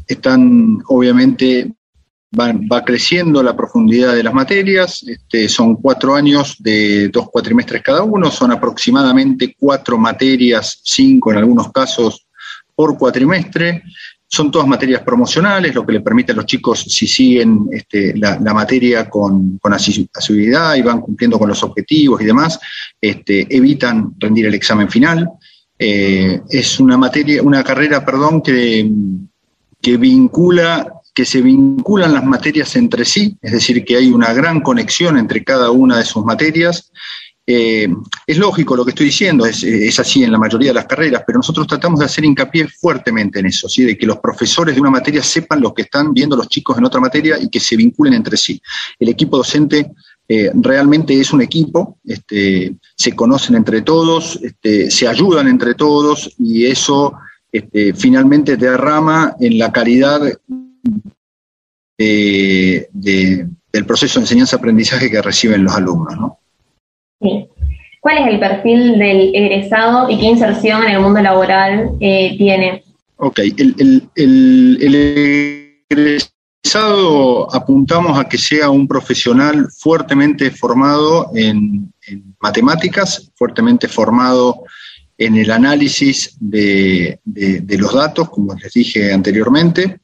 [0.08, 1.72] están obviamente
[2.38, 8.04] va, creciendo la profundidad de las materias, este, son cuatro años de dos cuatrimestres cada
[8.04, 12.28] uno, son aproximadamente cuatro materias, cinco en algunos casos
[12.76, 13.84] por cuatrimestre,
[14.32, 18.38] son todas materias promocionales, lo que le permite a los chicos, si siguen este, la,
[18.54, 22.60] materia con, asiduidad y van cumpliendo con los objetivos y demás,
[23.02, 25.28] este, evitan rendir el examen final.
[25.80, 28.88] Eh, es una materia, una carrera, perdón, que,
[29.82, 34.62] que vincula que se vinculan las materias entre sí, es decir, que hay una gran
[34.62, 36.94] conexión entre cada una de sus materias.
[37.46, 37.90] Eh,
[38.26, 41.40] es lógico lo que estoy diciendo, es, así en la mayoría de las carreras, pero
[41.40, 43.84] nosotros tratamos de hacer hincapié fuertemente en eso, ¿sí?
[43.84, 46.86] de que los profesores de una materia sepan lo que están viendo los chicos en
[46.86, 48.62] otra materia y que se vinculen entre sí.
[48.98, 49.92] El equipo docente
[50.26, 56.34] eh, realmente es un equipo, este, se conocen entre todos, este, se ayudan entre todos
[56.40, 57.14] y eso
[57.52, 60.22] este, finalmente derrama en la calidad
[61.98, 66.15] del proceso de enseñanza-aprendizaje que reciben los alumnos.
[66.18, 66.39] ¿no?
[68.00, 72.84] ¿Cuál es el perfil del egresado y qué inserción en el mundo laboral eh, tiene?
[73.18, 74.10] Ok, el,
[75.89, 81.92] egresado apuntamos a que sea un profesional fuertemente formado en,
[82.39, 84.63] matemáticas, fuertemente formado
[85.17, 90.00] en el análisis de, los datos, como les dije anteriormente,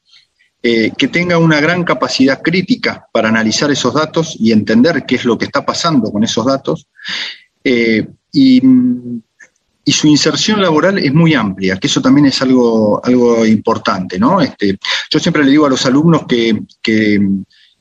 [0.68, 5.24] eh, que tenga una gran capacidad crítica para analizar esos datos y entender qué es
[5.24, 6.88] lo que está pasando con esos datos.
[7.62, 8.60] Eh, y
[9.86, 14.40] su inserción laboral es muy amplia, que eso también es algo, algo importante, ¿no?
[14.40, 14.76] Este,
[15.08, 16.60] yo siempre le digo a los alumnos que,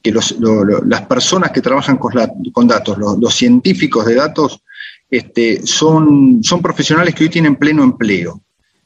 [0.04, 4.62] las personas que trabajan con, datos, los, científicos de datos,
[5.10, 8.45] este, son, son profesionales que hoy tienen pleno empleo.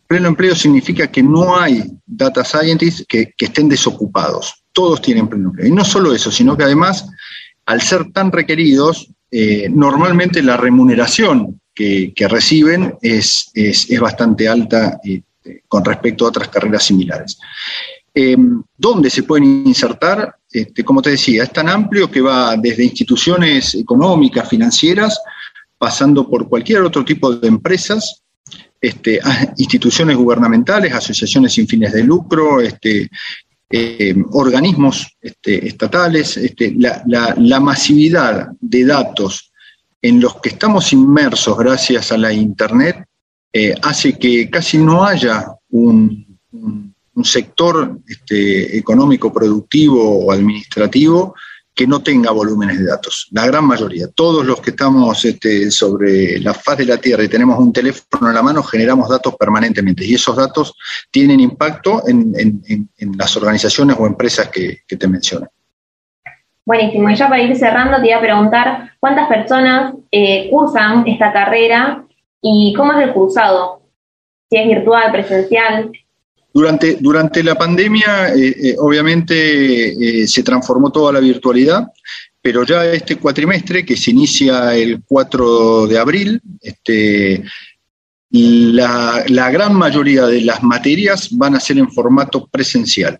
[0.09, 4.63] Pleno empleo significa que no hay data scientists que, estén desocupados.
[4.73, 5.67] Todos tienen pleno empleo.
[5.67, 7.07] Y no solo eso, sino que además,
[7.67, 13.51] al ser tan requeridos, eh, normalmente la remuneración que, reciben es,
[14.01, 15.21] bastante alta eh,
[15.67, 17.37] con respecto a otras carreras similares.
[18.11, 18.35] Eh,
[18.75, 20.37] ¿Dónde se pueden insertar?
[20.51, 25.19] Este, como te decía, es tan amplio que va desde instituciones económicas, financieras,
[25.77, 28.23] pasando por cualquier otro tipo de empresas,
[28.81, 29.19] este,
[29.57, 33.09] instituciones gubernamentales, asociaciones sin fines de lucro, este,
[33.69, 36.39] eh, organismos este, estatales,
[36.77, 39.51] la, masividad de datos
[40.01, 43.05] en los que estamos inmersos gracias a la Internet
[43.51, 46.27] eh, hace que casi no haya un,
[47.21, 47.99] sector
[48.31, 51.35] económico, productivo o administrativo
[51.79, 53.29] que no tenga volúmenes de datos.
[53.31, 57.29] La gran mayoría, todos los que estamos este, sobre la faz de la Tierra y
[57.29, 60.75] tenemos un teléfono en la mano, generamos datos permanentemente y esos datos
[61.09, 62.33] tienen impacto en,
[63.17, 65.47] las organizaciones o empresas que, te mencioné.
[66.65, 67.09] Buenísimo.
[67.09, 72.03] Y ya para ir cerrando, te iba a preguntar cuántas personas eh, cursan esta carrera
[72.41, 73.83] y cómo es el cursado.
[74.49, 75.91] Si es virtual, presencial.
[76.51, 81.87] Durante, durante la pandemia, eh, eh, obviamente, se transformó toda la virtualidad,
[82.41, 87.43] pero ya este cuatrimestre, que se inicia el 4 de abril, este,
[88.31, 93.19] la, gran mayoría de las materias van a ser en formato presencial.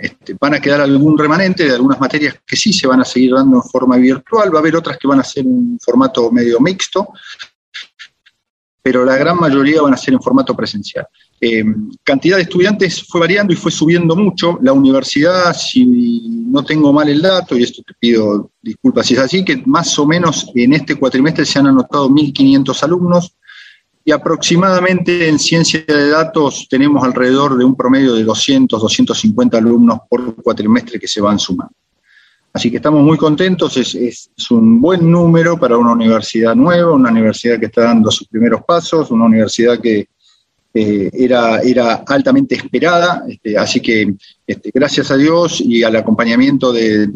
[0.00, 3.32] Este, van a quedar algún remanente de algunas materias que sí se van a seguir
[3.32, 6.60] dando en forma virtual, va a haber otras que van a ser en formato medio
[6.60, 7.08] mixto,
[8.82, 11.06] pero la gran mayoría van a ser en formato presencial.
[11.44, 11.64] Eh,
[12.04, 14.60] cantidad de estudiantes fue variando y fue subiendo mucho.
[14.62, 19.20] La universidad, si no tengo mal el dato, y esto te pido disculpas si es
[19.20, 23.34] así, que más o menos en este cuatrimestre se han anotado 1.500 alumnos,
[24.04, 29.98] y aproximadamente en ciencia de datos tenemos alrededor de un promedio de 200, 250 alumnos
[30.08, 31.74] por cuatrimestre que se van sumando.
[32.52, 37.58] Así que estamos muy contentos, es, un buen número para una universidad nueva, una universidad
[37.58, 40.06] que está dando sus primeros pasos, una universidad que
[40.74, 44.14] era, era altamente esperada, este, así que
[44.46, 47.08] este, gracias a Dios y al acompañamiento de,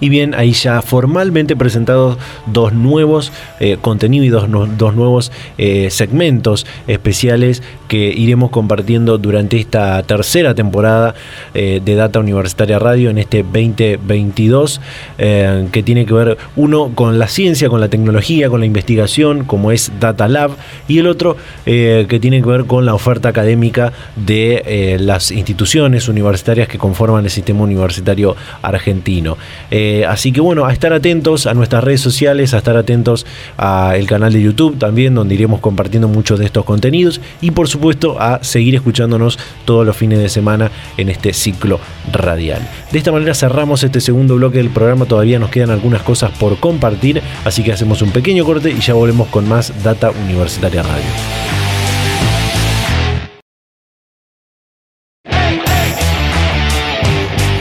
[0.00, 4.48] Y bien, ahí ya formalmente presentados dos nuevos eh, contenidos y dos,
[4.78, 11.14] dos nuevos eh, segmentos especiales que iremos compartiendo durante esta tercera temporada
[11.54, 14.80] eh, de Data Universitaria Radio en este 2022,
[15.16, 19.72] que tiene que ver uno con la ciencia, con la tecnología, con la investigación, como
[19.72, 20.52] es Data Lab,
[20.86, 26.68] y el otro que tiene que ver con la oferta académica de las instituciones universitarias
[26.68, 29.38] que conforman el sistema universitario argentino.
[29.70, 33.26] Eh, así que bueno, a estar atentos a nuestras redes sociales, a estar atentos
[33.56, 38.20] al canal de YouTube también, donde iremos compartiendo muchos de estos contenidos y por supuesto
[38.20, 41.80] a seguir escuchándonos todos los fines de semana en este ciclo
[42.12, 42.66] radial.
[42.92, 46.58] De esta manera cerramos este segundo bloque del programa, todavía nos quedan algunas cosas por
[46.58, 51.67] compartir, así que hacemos un pequeño corte y ya volvemos con más Data Universitaria Radio.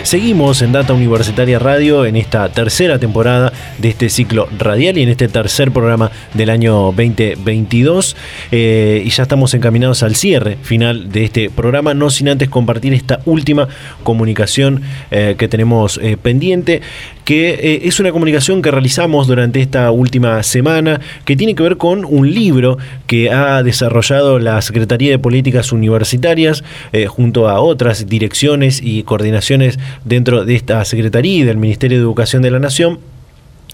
[0.08, 5.10] Seguimos en Data Universitaria Radio en esta tercera temporada de este ciclo radial y en
[5.10, 8.16] este tercer programa del año 2022.
[8.53, 12.93] Eh, y ya estamos encaminados al cierre final de este programa, no sin antes compartir
[12.93, 13.68] esta última
[14.03, 14.82] comunicación
[15.12, 16.82] eh, que tenemos eh, pendiente
[17.26, 22.05] que es una comunicación que realizamos durante esta última semana, que tiene que ver con
[22.05, 26.64] un libro que ha desarrollado la Secretaría de Políticas Universitarias
[27.10, 32.41] junto a otras direcciones y coordinaciones dentro de esta Secretaría y del Ministerio de Educación
[32.41, 33.00] de la Nación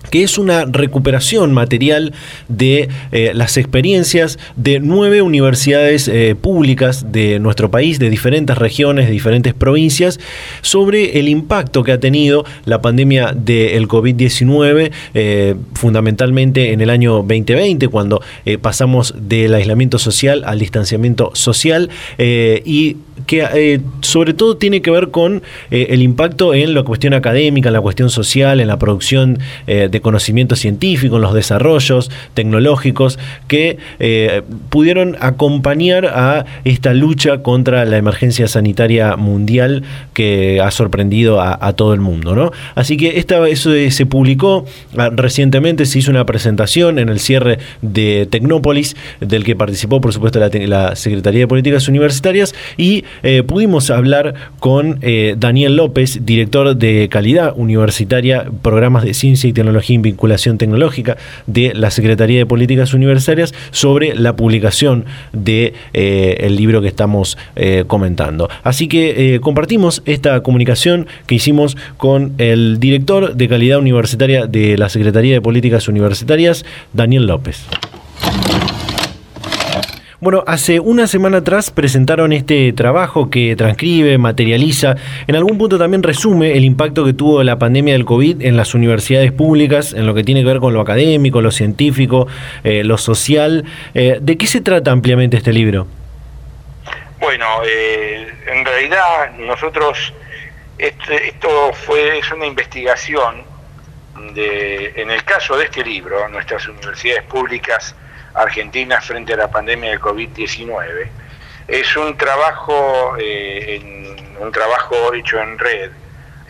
[0.09, 2.13] que es una recuperación material
[2.47, 9.07] de eh, las experiencias de nueve universidades eh, públicas de nuestro país, de diferentes regiones,
[9.07, 10.19] de diferentes provincias,
[10.61, 17.23] sobre el impacto que ha tenido la pandemia del COVID-19, eh, fundamentalmente en el año
[17.23, 18.21] 2020, cuando
[18.61, 25.09] pasamos del aislamiento social al distanciamiento social, y que eh, sobre todo tiene que ver
[25.09, 29.39] con eh, el impacto en la cuestión académica, en la cuestión social, en la producción
[29.67, 33.77] eh, de conocimiento científico, en los desarrollos tecnológicos que
[34.69, 41.93] pudieron acompañar a esta lucha contra la emergencia sanitaria mundial que ha sorprendido a, todo
[41.93, 42.35] el mundo.
[42.35, 42.51] ¿no?
[42.75, 44.65] Así que esta, eso se publicó
[44.97, 50.13] ah, recientemente, se hizo una presentación en el cierre de Tecnópolis, del que participó por
[50.13, 56.25] supuesto la, la Secretaría de Políticas Universitarias y eh, pudimos hablar con eh, Daniel López,
[56.25, 62.39] director de calidad universitaria, programas de ciencia y tecnología y vinculación tecnológica de la Secretaría
[62.39, 67.37] de Políticas Universitarias, sobre la publicación de eh, el libro que estamos
[67.87, 68.49] comentando.
[68.63, 74.89] Así que compartimos esta comunicación que hicimos con el director de calidad universitaria de la
[74.89, 77.63] Secretaría de Políticas Universitarias, Daniel López.
[80.23, 84.95] Bueno, hace una semana atrás presentaron este trabajo que transcribe, materializa,
[85.27, 88.73] en algún punto también resume el impacto que tuvo la pandemia del COVID en las
[88.73, 92.25] universidades públicas, en lo que tiene que ver con lo académico, lo científico,
[92.63, 93.65] eh, lo social.
[93.93, 95.87] Eh, ¿De qué se trata ampliamente este libro?
[97.19, 100.13] Bueno, eh, en realidad nosotros,
[100.77, 103.43] este, esto fue, es una investigación
[104.33, 107.93] de, en el caso de este libro, nuestras universidades públicas
[108.33, 111.07] Argentina frente a la pandemia del COVID-19.
[111.67, 113.81] Es un trabajo, eh,
[114.39, 115.91] un trabajo hecho en red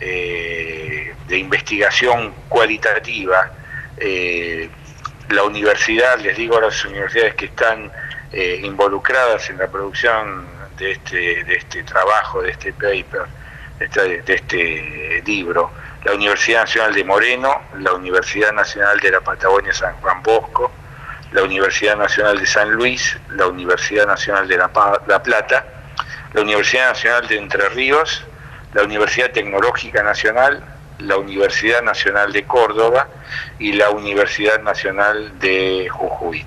[0.00, 3.52] eh, de investigación cualitativa.
[3.96, 4.68] Eh,
[5.28, 7.90] la universidad, les digo a las universidades que están
[8.62, 10.44] involucradas en la producción
[10.76, 13.26] de este, de este trabajo, de este paper,
[13.78, 15.70] de este, de este libro,
[16.04, 20.72] la Universidad Nacional de Moreno, la Universidad Nacional de la Patagonia San Juan Bosco,
[21.34, 25.66] la Universidad Nacional de San Luis, la Universidad Nacional de La, Plata,
[26.32, 28.24] la Universidad Nacional de Entre Ríos,
[28.72, 30.64] la Universidad Tecnológica Nacional,
[31.00, 33.08] la Universidad Nacional de Córdoba
[33.58, 36.46] y la Universidad Nacional de Jujuy.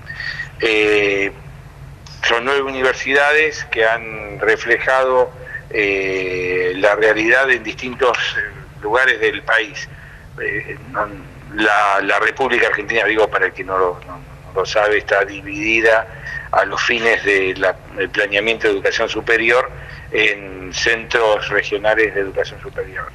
[0.60, 1.32] Eh,
[2.26, 5.30] son nueve universidades que han reflejado
[5.68, 8.16] eh, la realidad en distintos
[8.80, 9.86] lugares del país.
[10.40, 10.78] Eh,
[11.54, 14.00] la, República Argentina, digo para el que no lo,
[14.66, 16.06] sabe, está dividida
[16.50, 17.64] a los fines del
[18.12, 19.70] planeamiento de educación superior
[20.12, 23.10] en centros regionales de educación superior.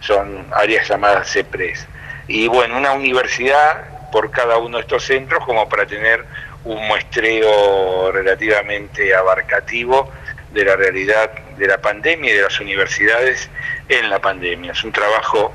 [0.00, 1.86] Son áreas llamadas CEPRES.
[2.28, 6.24] Y bueno, una universidad por cada uno de estos centros como para tener
[6.64, 10.10] un muestreo relativamente abarcativo
[10.52, 13.50] de la realidad de la pandemia y de las universidades
[13.88, 14.72] en la pandemia.
[14.72, 15.52] Es un trabajo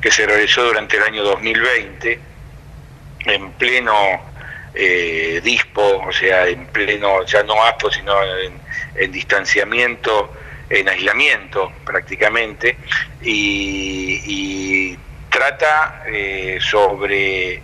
[0.00, 2.20] que se realizó durante el año 2020
[3.26, 4.20] en pleno
[4.80, 8.14] eh, dispo, o sea, en pleno, ya no ASPO, sino
[8.94, 10.32] en, distanciamiento,
[10.70, 12.76] en aislamiento prácticamente,
[13.20, 14.96] y,
[15.30, 17.60] trata eh, sobre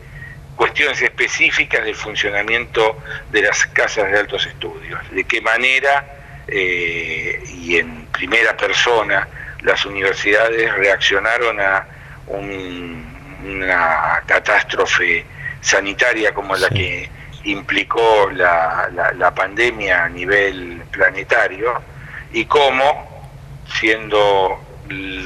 [0.57, 2.99] cuestiones específicas del funcionamiento
[3.31, 9.27] de las casas de altos estudios, de qué manera eh, y en primera persona
[9.63, 11.87] las universidades reaccionaron a
[12.27, 15.25] una catástrofe
[15.65, 17.09] sanitaria como la que
[17.45, 21.81] implicó la, la, pandemia a nivel planetario
[22.33, 23.31] y cómo,
[23.79, 24.61] siendo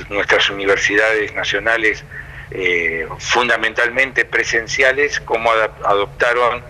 [0.08, 2.04] nuestras universidades nacionales
[2.50, 5.50] eh, fundamentalmente presenciales, cómo
[5.84, 6.62] adoptaron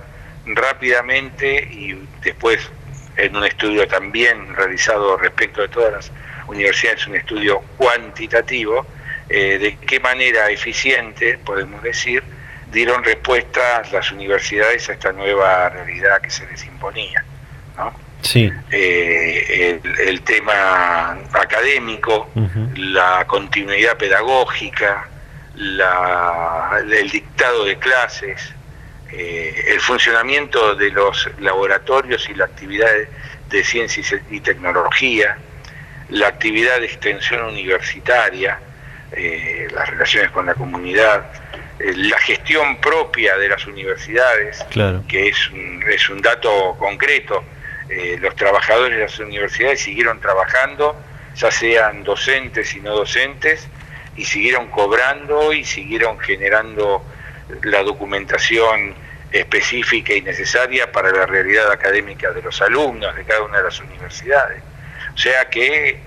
[0.47, 2.71] rápidamente y después
[3.17, 6.13] en un estudio también realizado respecto de todas las
[6.47, 8.87] universidades, un estudio cuantitativo,
[9.29, 12.23] eh, de qué manera eficiente, podemos decir,
[12.71, 17.25] dieron respuesta las universidades a esta nueva realidad que se les imponía.
[17.77, 17.93] ¿no?
[18.23, 18.53] Sí.
[18.71, 22.29] Eh, el, tema académico,
[22.77, 25.09] la continuidad pedagógica,
[25.55, 28.53] la, el dictado de clases,
[29.13, 32.91] eh, el funcionamiento de los laboratorios y la actividad
[33.49, 35.39] de ciencia y tecnología,
[36.11, 38.59] la actividad de extensión universitaria,
[39.13, 41.31] eh, las relaciones con la comunidad,
[41.79, 44.65] la gestión propia de las universidades,
[45.09, 47.45] que es un, es un dato concreto.
[47.89, 50.97] Eh, los trabajadores de las universidades siguieron trabajando,
[51.37, 53.67] ya sean docentes y no docentes,
[54.17, 57.05] y siguieron cobrando y siguieron generando
[57.63, 58.95] la documentación
[59.31, 63.81] específica y necesaria para la realidad académica de los alumnos de cada una de las
[63.81, 64.63] universidades.
[65.15, 65.99] O sea que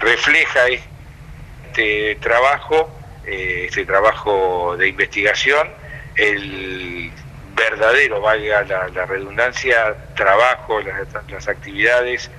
[0.00, 2.97] refleja este trabajo
[3.30, 5.68] eh, este trabajo de investigación,
[6.16, 7.10] el
[7.54, 12.30] verdadero, valga la, redundancia, trabajo, las, actividades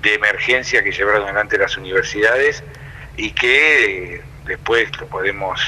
[0.00, 2.62] de emergencia que llevaron adelante las universidades
[3.16, 5.60] y que después lo podemos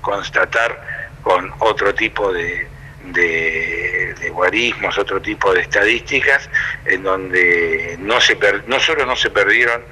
[0.00, 2.66] constatar con otro tipo de,
[3.04, 6.48] de, guarismos, otro tipo de estadísticas,
[6.86, 9.82] en donde no, se no solo no se perdieron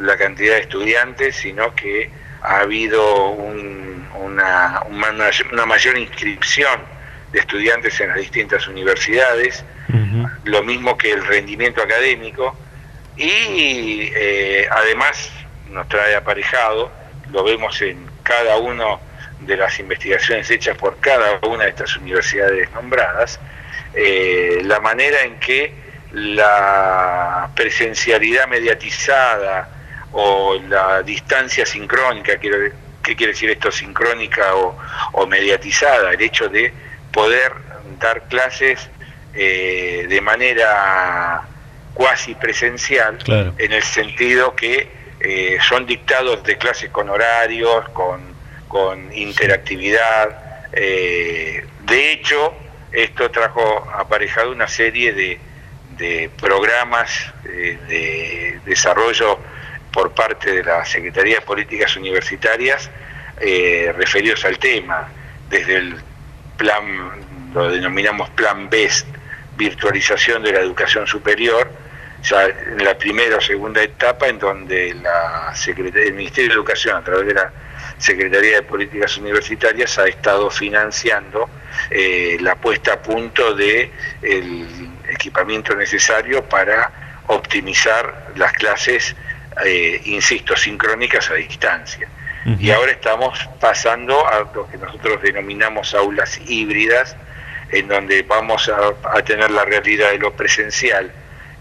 [0.00, 2.10] la cantidad de estudiantes, sino que
[2.42, 6.80] ha habido una, una, mayor inscripción
[7.32, 9.64] de estudiantes en las distintas universidades,
[10.44, 12.56] lo mismo que el rendimiento académico,
[13.16, 15.30] y eh, además
[15.70, 16.90] nos trae aparejado,
[17.32, 19.00] lo vemos en cada uno
[19.40, 23.38] de las investigaciones hechas por cada una de estas universidades nombradas,
[23.94, 25.72] eh, la manera en que
[26.12, 29.68] la presencialidad mediatizada
[30.18, 36.12] o la distancia sincrónica, ¿qué quiere decir esto sincrónica o, mediatizada?
[36.12, 36.72] El hecho de
[37.12, 37.52] poder
[38.00, 38.88] dar clases
[39.34, 41.42] eh, de manera
[41.94, 43.18] cuasi presencial,
[43.58, 44.88] en el sentido que
[45.20, 48.36] eh, son dictados de clases con horarios, con
[48.68, 50.68] con interactividad.
[50.72, 52.54] Eh, de hecho,
[52.92, 55.40] esto trajo aparejado una serie de,
[56.38, 57.10] programas
[57.46, 59.38] eh, de desarrollo
[59.96, 62.90] por parte de la Secretaría de Políticas Universitarias
[63.40, 65.08] eh, referidos al tema,
[65.48, 65.96] desde el
[66.58, 67.12] plan,
[67.54, 69.06] lo denominamos Plan BEST,
[69.56, 71.70] virtualización de la educación superior,
[72.22, 76.98] ya en la primera o segunda etapa, en donde la Secretaría, el Ministerio de Educación,
[76.98, 77.50] a través de la
[77.96, 81.48] Secretaría de Políticas Universitarias ha estado financiando
[81.88, 83.90] eh, la puesta a punto de
[85.08, 89.16] equipamiento necesario para optimizar las clases,
[89.64, 92.08] eh, insisto, sincrónicas a distancia.
[92.60, 97.16] Y ahora estamos pasando a lo que nosotros denominamos aulas híbridas,
[97.72, 101.10] en donde vamos a, tener la realidad de lo presencial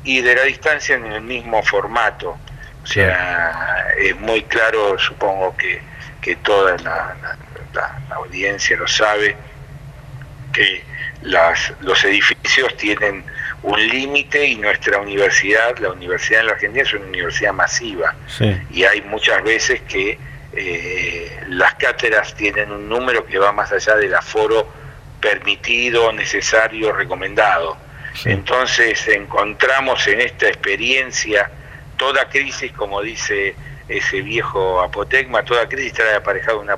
[0.03, 2.37] y de la distancia en el mismo formato.
[2.83, 5.81] O sea, es muy claro, supongo que
[6.25, 7.37] que toda la,
[8.09, 9.37] audiencia lo sabe,
[10.55, 10.83] que
[11.23, 13.23] las, los edificios tienen
[13.63, 18.15] un límite y nuestra universidad, la universidad en la Argentina es una universidad masiva.
[18.71, 20.17] Y hay muchas veces que
[20.53, 24.67] eh, las cátedras tienen un número que va más allá del aforo
[25.19, 27.77] permitido, necesario, recomendado.
[28.23, 31.49] Entonces encontramos en esta experiencia
[31.97, 33.55] toda crisis, como dice
[33.87, 36.77] ese viejo apotegma, toda crisis trae aparejado una,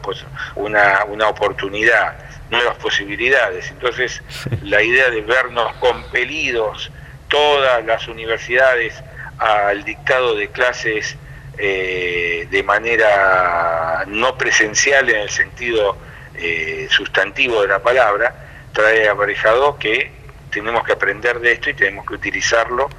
[0.56, 2.18] una, una oportunidad,
[2.50, 3.70] nuevas posibilidades.
[3.72, 4.22] Entonces,
[4.64, 6.92] la idea de vernos compelidos
[7.28, 8.94] todas las universidades
[9.38, 11.18] al dictado de clases
[11.58, 15.98] eh, de manera no presencial en el sentido
[16.36, 18.34] eh, sustantivo de la palabra,
[18.72, 20.12] trae aparejado que
[20.52, 22.90] tenemos que aprender de esto y tenemos que utilizarlo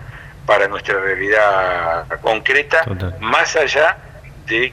[0.45, 2.85] para nuestra realidad concreta,
[3.21, 3.97] más allá
[4.47, 4.73] de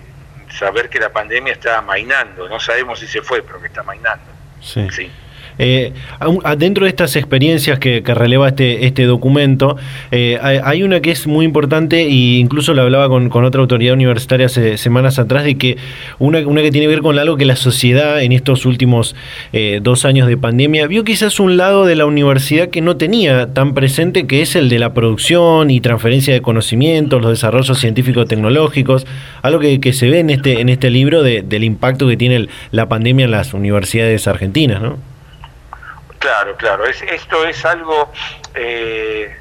[0.50, 2.48] saber que la pandemia está amainando.
[2.48, 4.35] No sabemos si se fue, pero que está amainando.
[4.66, 5.11] Sí.
[5.58, 5.93] Eh,
[6.58, 9.78] dentro de estas experiencias que, releva este, este documento,
[10.12, 14.47] eh, hay, una que es muy importante e incluso lo hablaba con, otra autoridad universitaria
[14.47, 15.78] hace semanas atrás, de que
[16.20, 19.16] una, una que tiene que ver con algo que la sociedad en estos últimos
[19.53, 23.53] eh, dos años de pandemia vio quizás un lado de la universidad que no tenía
[23.53, 28.28] tan presente, que es el de la producción y transferencia de conocimientos, los desarrollos científicos
[28.28, 29.06] tecnológicos,
[29.41, 33.26] algo que, se ve en este, en este libro del impacto que tiene la pandemia
[33.26, 35.14] en las universidades argentinas, ¿no?
[36.26, 36.86] Claro, claro.
[36.88, 38.12] Es, esto es algo.
[38.56, 39.32] Eh,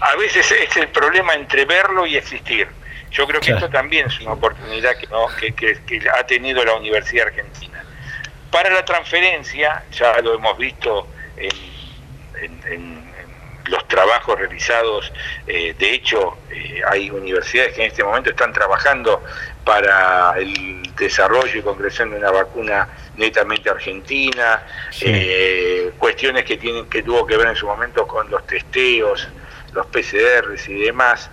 [0.00, 2.66] a veces es el problema entre verlo y existir.
[3.12, 6.74] Yo creo que esto también es una oportunidad que, no, que, que, ha tenido la
[6.74, 7.84] Universidad Argentina.
[8.50, 11.06] Para la transferencia, ya lo hemos visto
[11.36, 13.06] en,
[13.66, 15.12] los trabajos realizados,
[15.46, 19.20] eh, de hecho eh, hay universidades que en este momento están trabajando
[19.66, 24.62] para el desarrollo y concreción de una vacuna netamente argentina,
[25.00, 29.26] eh, cuestiones que tienen que tuvo que ver en su momento con los testeos,
[29.72, 31.28] los PCRs y demás,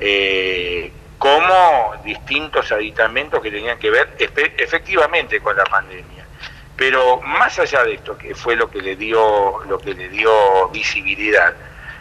[0.00, 6.26] eh, como distintos aditamentos que tenían que ver efectivamente con la pandemia.
[6.76, 10.68] Pero más allá de esto, que fue lo que le dio, lo que le dio
[10.70, 11.54] visibilidad,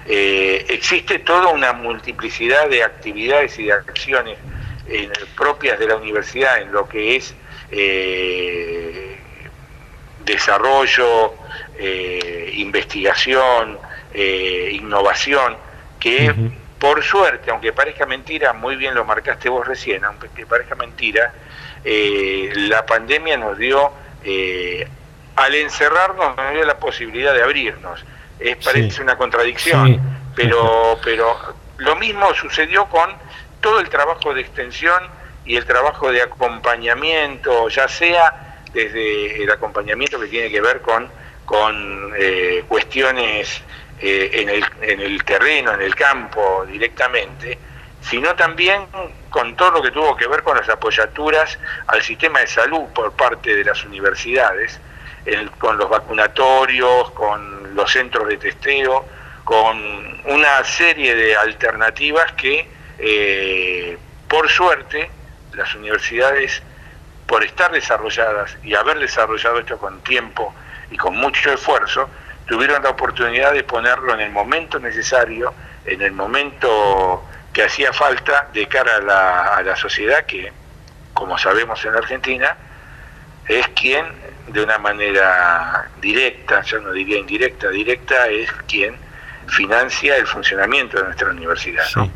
[0.07, 4.39] eh, existe toda una multiplicidad de actividades y de acciones
[5.35, 7.35] propias de la universidad en lo que es
[10.25, 11.33] desarrollo,
[11.77, 13.77] eh, investigación,
[14.13, 15.55] eh, innovación,
[15.99, 16.33] que
[16.79, 21.33] por suerte, aunque parezca mentira, muy bien lo marcaste vos recién, aunque parezca mentira,
[21.83, 23.91] eh, la pandemia nos dio,
[25.35, 28.03] al encerrarnos, nos dio la posibilidad de abrirnos.
[28.39, 30.01] Es, parece una contradicción,
[30.35, 33.09] pero, pero lo mismo sucedió con
[33.65, 35.01] todo el trabajo de extensión
[35.43, 41.09] y el trabajo de acompañamiento, ya sea desde el acompañamiento que tiene que ver con,
[41.45, 43.63] con eh, cuestiones
[43.99, 47.57] eh, en, el, en el terreno, en el campo directamente,
[48.01, 48.85] sino también
[49.31, 51.57] con todo lo que tuvo que ver con las apoyaturas
[51.87, 54.79] al sistema de salud por parte de las universidades,
[55.57, 59.07] con los vacunatorios, con los centros de testeo,
[59.43, 65.09] con una serie de alternativas que, eh, por suerte,
[65.53, 66.61] las universidades,
[67.27, 70.53] por estar desarrolladas y haber desarrollado esto con tiempo
[70.91, 72.09] y con mucho esfuerzo,
[72.47, 75.53] tuvieron la oportunidad de ponerlo en el momento necesario,
[75.85, 80.51] en el momento que hacía falta de cara a la, a la sociedad que,
[81.13, 82.55] como sabemos en Argentina,
[83.47, 84.05] es quien
[84.47, 88.95] de una manera directa, ya no diría indirecta, directa, es quien
[89.47, 91.85] financia el funcionamiento de nuestra universidad.
[91.85, 92.11] Sí.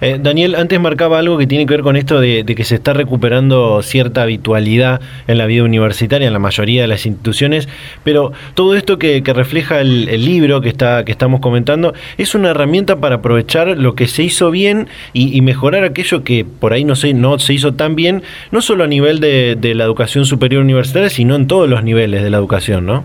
[0.00, 2.92] Eh, Daniel, antes marcaba algo que tiene que ver con esto de, que se está
[2.92, 7.68] recuperando cierta habitualidad en la vida universitaria, en la mayoría de las instituciones,
[8.04, 12.96] pero todo esto que, refleja el, libro que, está, que estamos comentando es una herramienta
[12.96, 17.14] para aprovechar lo que se hizo bien y, mejorar aquello que por ahí no se,
[17.14, 21.10] no se hizo tan bien, no solo a nivel de, de la educación superior universitaria,
[21.10, 23.04] sino en todos los niveles de la educación, ¿no?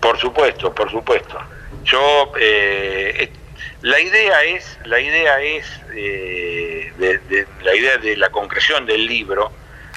[0.00, 1.38] Por supuesto, por supuesto.
[1.84, 3.30] Yo eh,
[3.82, 9.52] la idea es, la idea es, eh, de, la idea de la concreción del libro,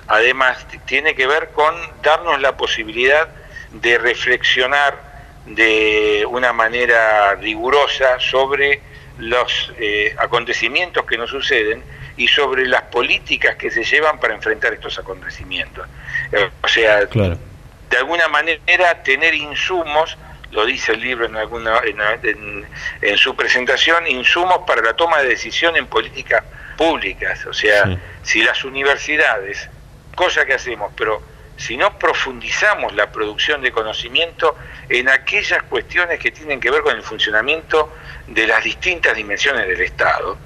[0.08, 3.28] además tiene que ver con darnos la posibilidad
[3.72, 5.14] de reflexionar
[5.46, 8.82] de una manera rigurosa sobre
[9.18, 11.84] los eh, acontecimientos que nos suceden
[12.16, 15.88] y sobre las políticas que se llevan para enfrentar estos acontecimientos.
[16.32, 20.18] Eh, o sea, de alguna manera tener insumos
[20.54, 25.76] lo dice el libro en, alguna, en, su presentación, insumos para la toma de decisión
[25.76, 26.44] en políticas
[26.78, 27.46] públicas.
[27.48, 29.70] O sea, si las universidades,
[30.16, 31.22] cosa que hacemos, pero
[31.58, 34.56] si no profundizamos la producción de conocimiento
[34.90, 37.94] en aquellas cuestiones que tienen que ver con el funcionamiento
[38.28, 40.38] de las distintas dimensiones del Estado,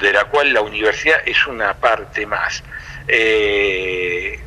[0.00, 2.62] de la cual la universidad es una parte más.
[3.06, 4.40] Eh,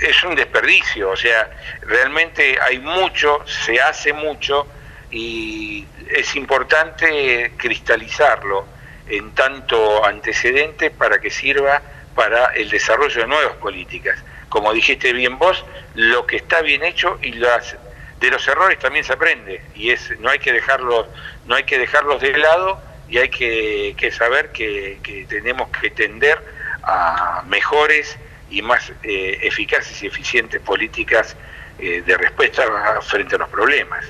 [0.00, 1.50] es un desperdicio, o sea,
[1.82, 4.66] realmente hay mucho, se hace mucho
[5.10, 8.66] y es importante cristalizarlo
[9.08, 11.82] en tanto antecedente para que sirva
[12.14, 14.18] para el desarrollo de nuevas políticas.
[14.48, 15.64] Como dijiste bien vos,
[15.94, 17.76] lo que está bien hecho y las
[18.20, 21.08] de los errores también se aprende y es no hay que dejarlos
[21.46, 26.40] no hay que dejarlos de lado y hay que, saber que, que tenemos que tender
[26.84, 28.16] a mejores
[28.52, 31.36] y más eh, eficaces y eficientes políticas
[31.78, 32.62] eh, de respuesta
[33.02, 34.04] frente a los problemas.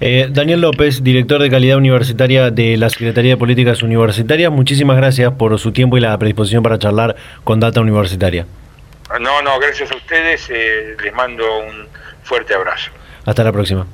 [0.00, 5.32] Eh, Daniel López, director de calidad universitaria de la Secretaría de Políticas Universitarias, muchísimas gracias
[5.32, 8.46] por su tiempo y la predisposición para charlar con Data Universitaria.
[9.20, 11.88] No, no, gracias a ustedes, les mando un
[12.22, 12.92] fuerte abrazo.
[13.24, 13.86] Hasta la próxima.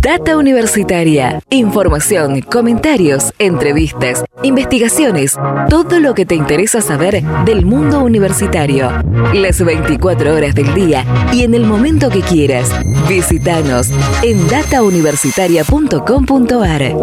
[0.00, 1.42] Data Universitaria.
[1.50, 5.36] Información, comentarios, entrevistas, investigaciones,
[5.68, 8.90] todo lo que te interesa saber del mundo universitario.
[9.34, 12.70] Las 24 horas del día y en el momento que quieras.
[13.08, 13.90] Visítanos
[14.22, 16.94] en datauniversitaria.com.ar.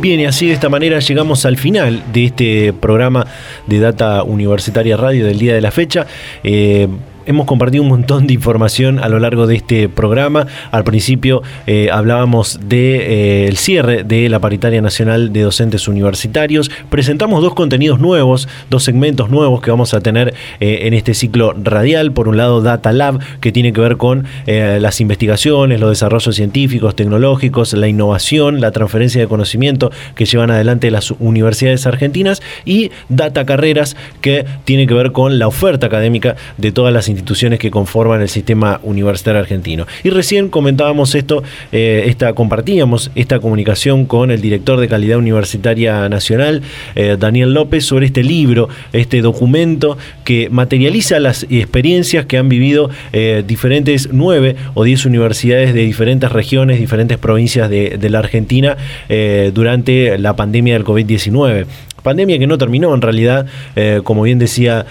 [0.00, 3.26] Bien, y así de esta manera llegamos al final de este programa
[3.66, 6.06] de Data Universitaria Radio del día de la fecha.
[6.44, 6.86] Eh,
[7.28, 10.46] hemos compartido un montón de información a lo largo de este programa.
[10.70, 16.70] Al principio eh, hablábamos del de, eh, cierre de la Paritaria Nacional de Docentes Universitarios.
[16.88, 21.52] Presentamos dos contenidos nuevos, dos segmentos nuevos que vamos a tener eh, en este ciclo
[21.52, 22.12] radial.
[22.12, 26.96] Por un lado, Data Lab, que tiene que ver con las investigaciones, los desarrollos científicos,
[26.96, 32.42] tecnológicos, la innovación, la transferencia de conocimiento que llevan adelante las universidades argentinas.
[32.64, 37.17] Y Data Carreras, que tiene que ver con la oferta académica de todas las instituciones
[37.18, 39.86] instituciones que conforman el sistema universitario argentino.
[40.04, 41.42] Y recién comentábamos esto,
[41.72, 46.62] eh, esta, compartíamos esta comunicación con el director de calidad universitaria nacional,
[46.94, 52.90] eh, Daniel López, sobre este libro, este documento que materializa las experiencias que han vivido
[53.12, 58.78] eh, diferentes nueve o diez universidades de diferentes regiones, diferentes provincias de, la Argentina
[59.52, 61.66] durante la pandemia del COVID-19
[62.02, 63.46] pandemia que no terminó en realidad,
[64.04, 64.86] como bien decía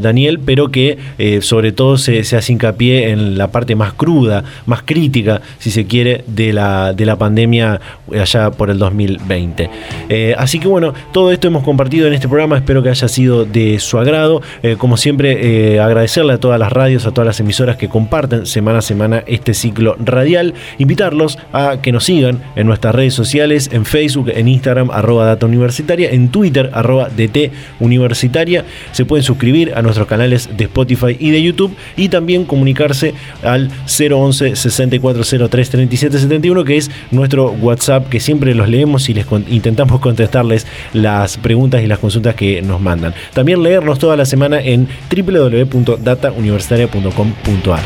[0.00, 0.96] Daniel, pero que
[1.42, 5.86] sobre todo se, se, hace hincapié en la parte más cruda, más crítica, si se
[5.86, 7.80] quiere, de la, de la pandemia
[8.18, 9.70] allá por el 2020.
[10.08, 13.44] Eh, así que bueno, todo esto hemos compartido en este programa, espero que haya sido
[13.44, 14.42] de su agrado.
[14.62, 18.78] Eh, como siempre, agradecerle a todas las radios, a todas las emisoras que comparten semana
[18.78, 23.84] a semana este ciclo radial, invitarlos a que nos sigan en nuestras redes sociales, en
[23.84, 28.64] Facebook, en Instagram, arroba data universitaria, en Twitter, arroba DT universitaria.
[28.92, 31.61] Se pueden suscribir a nuestros canales de Spotify y de YouTube
[31.96, 39.08] y también comunicarse al 011 6403 3771 que es nuestro WhatsApp que siempre los leemos
[39.08, 43.14] y les intentamos contestarles las preguntas y las consultas que nos mandan.
[43.34, 47.80] También leernos toda la semana en www.datauniversitaria.com.ar.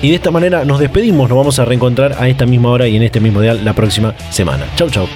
[0.00, 2.94] Y de esta manera nos despedimos, nos vamos a reencontrar a esta misma hora y
[2.96, 4.64] en este mismo día la próxima semana.
[4.76, 5.08] Chau, chau.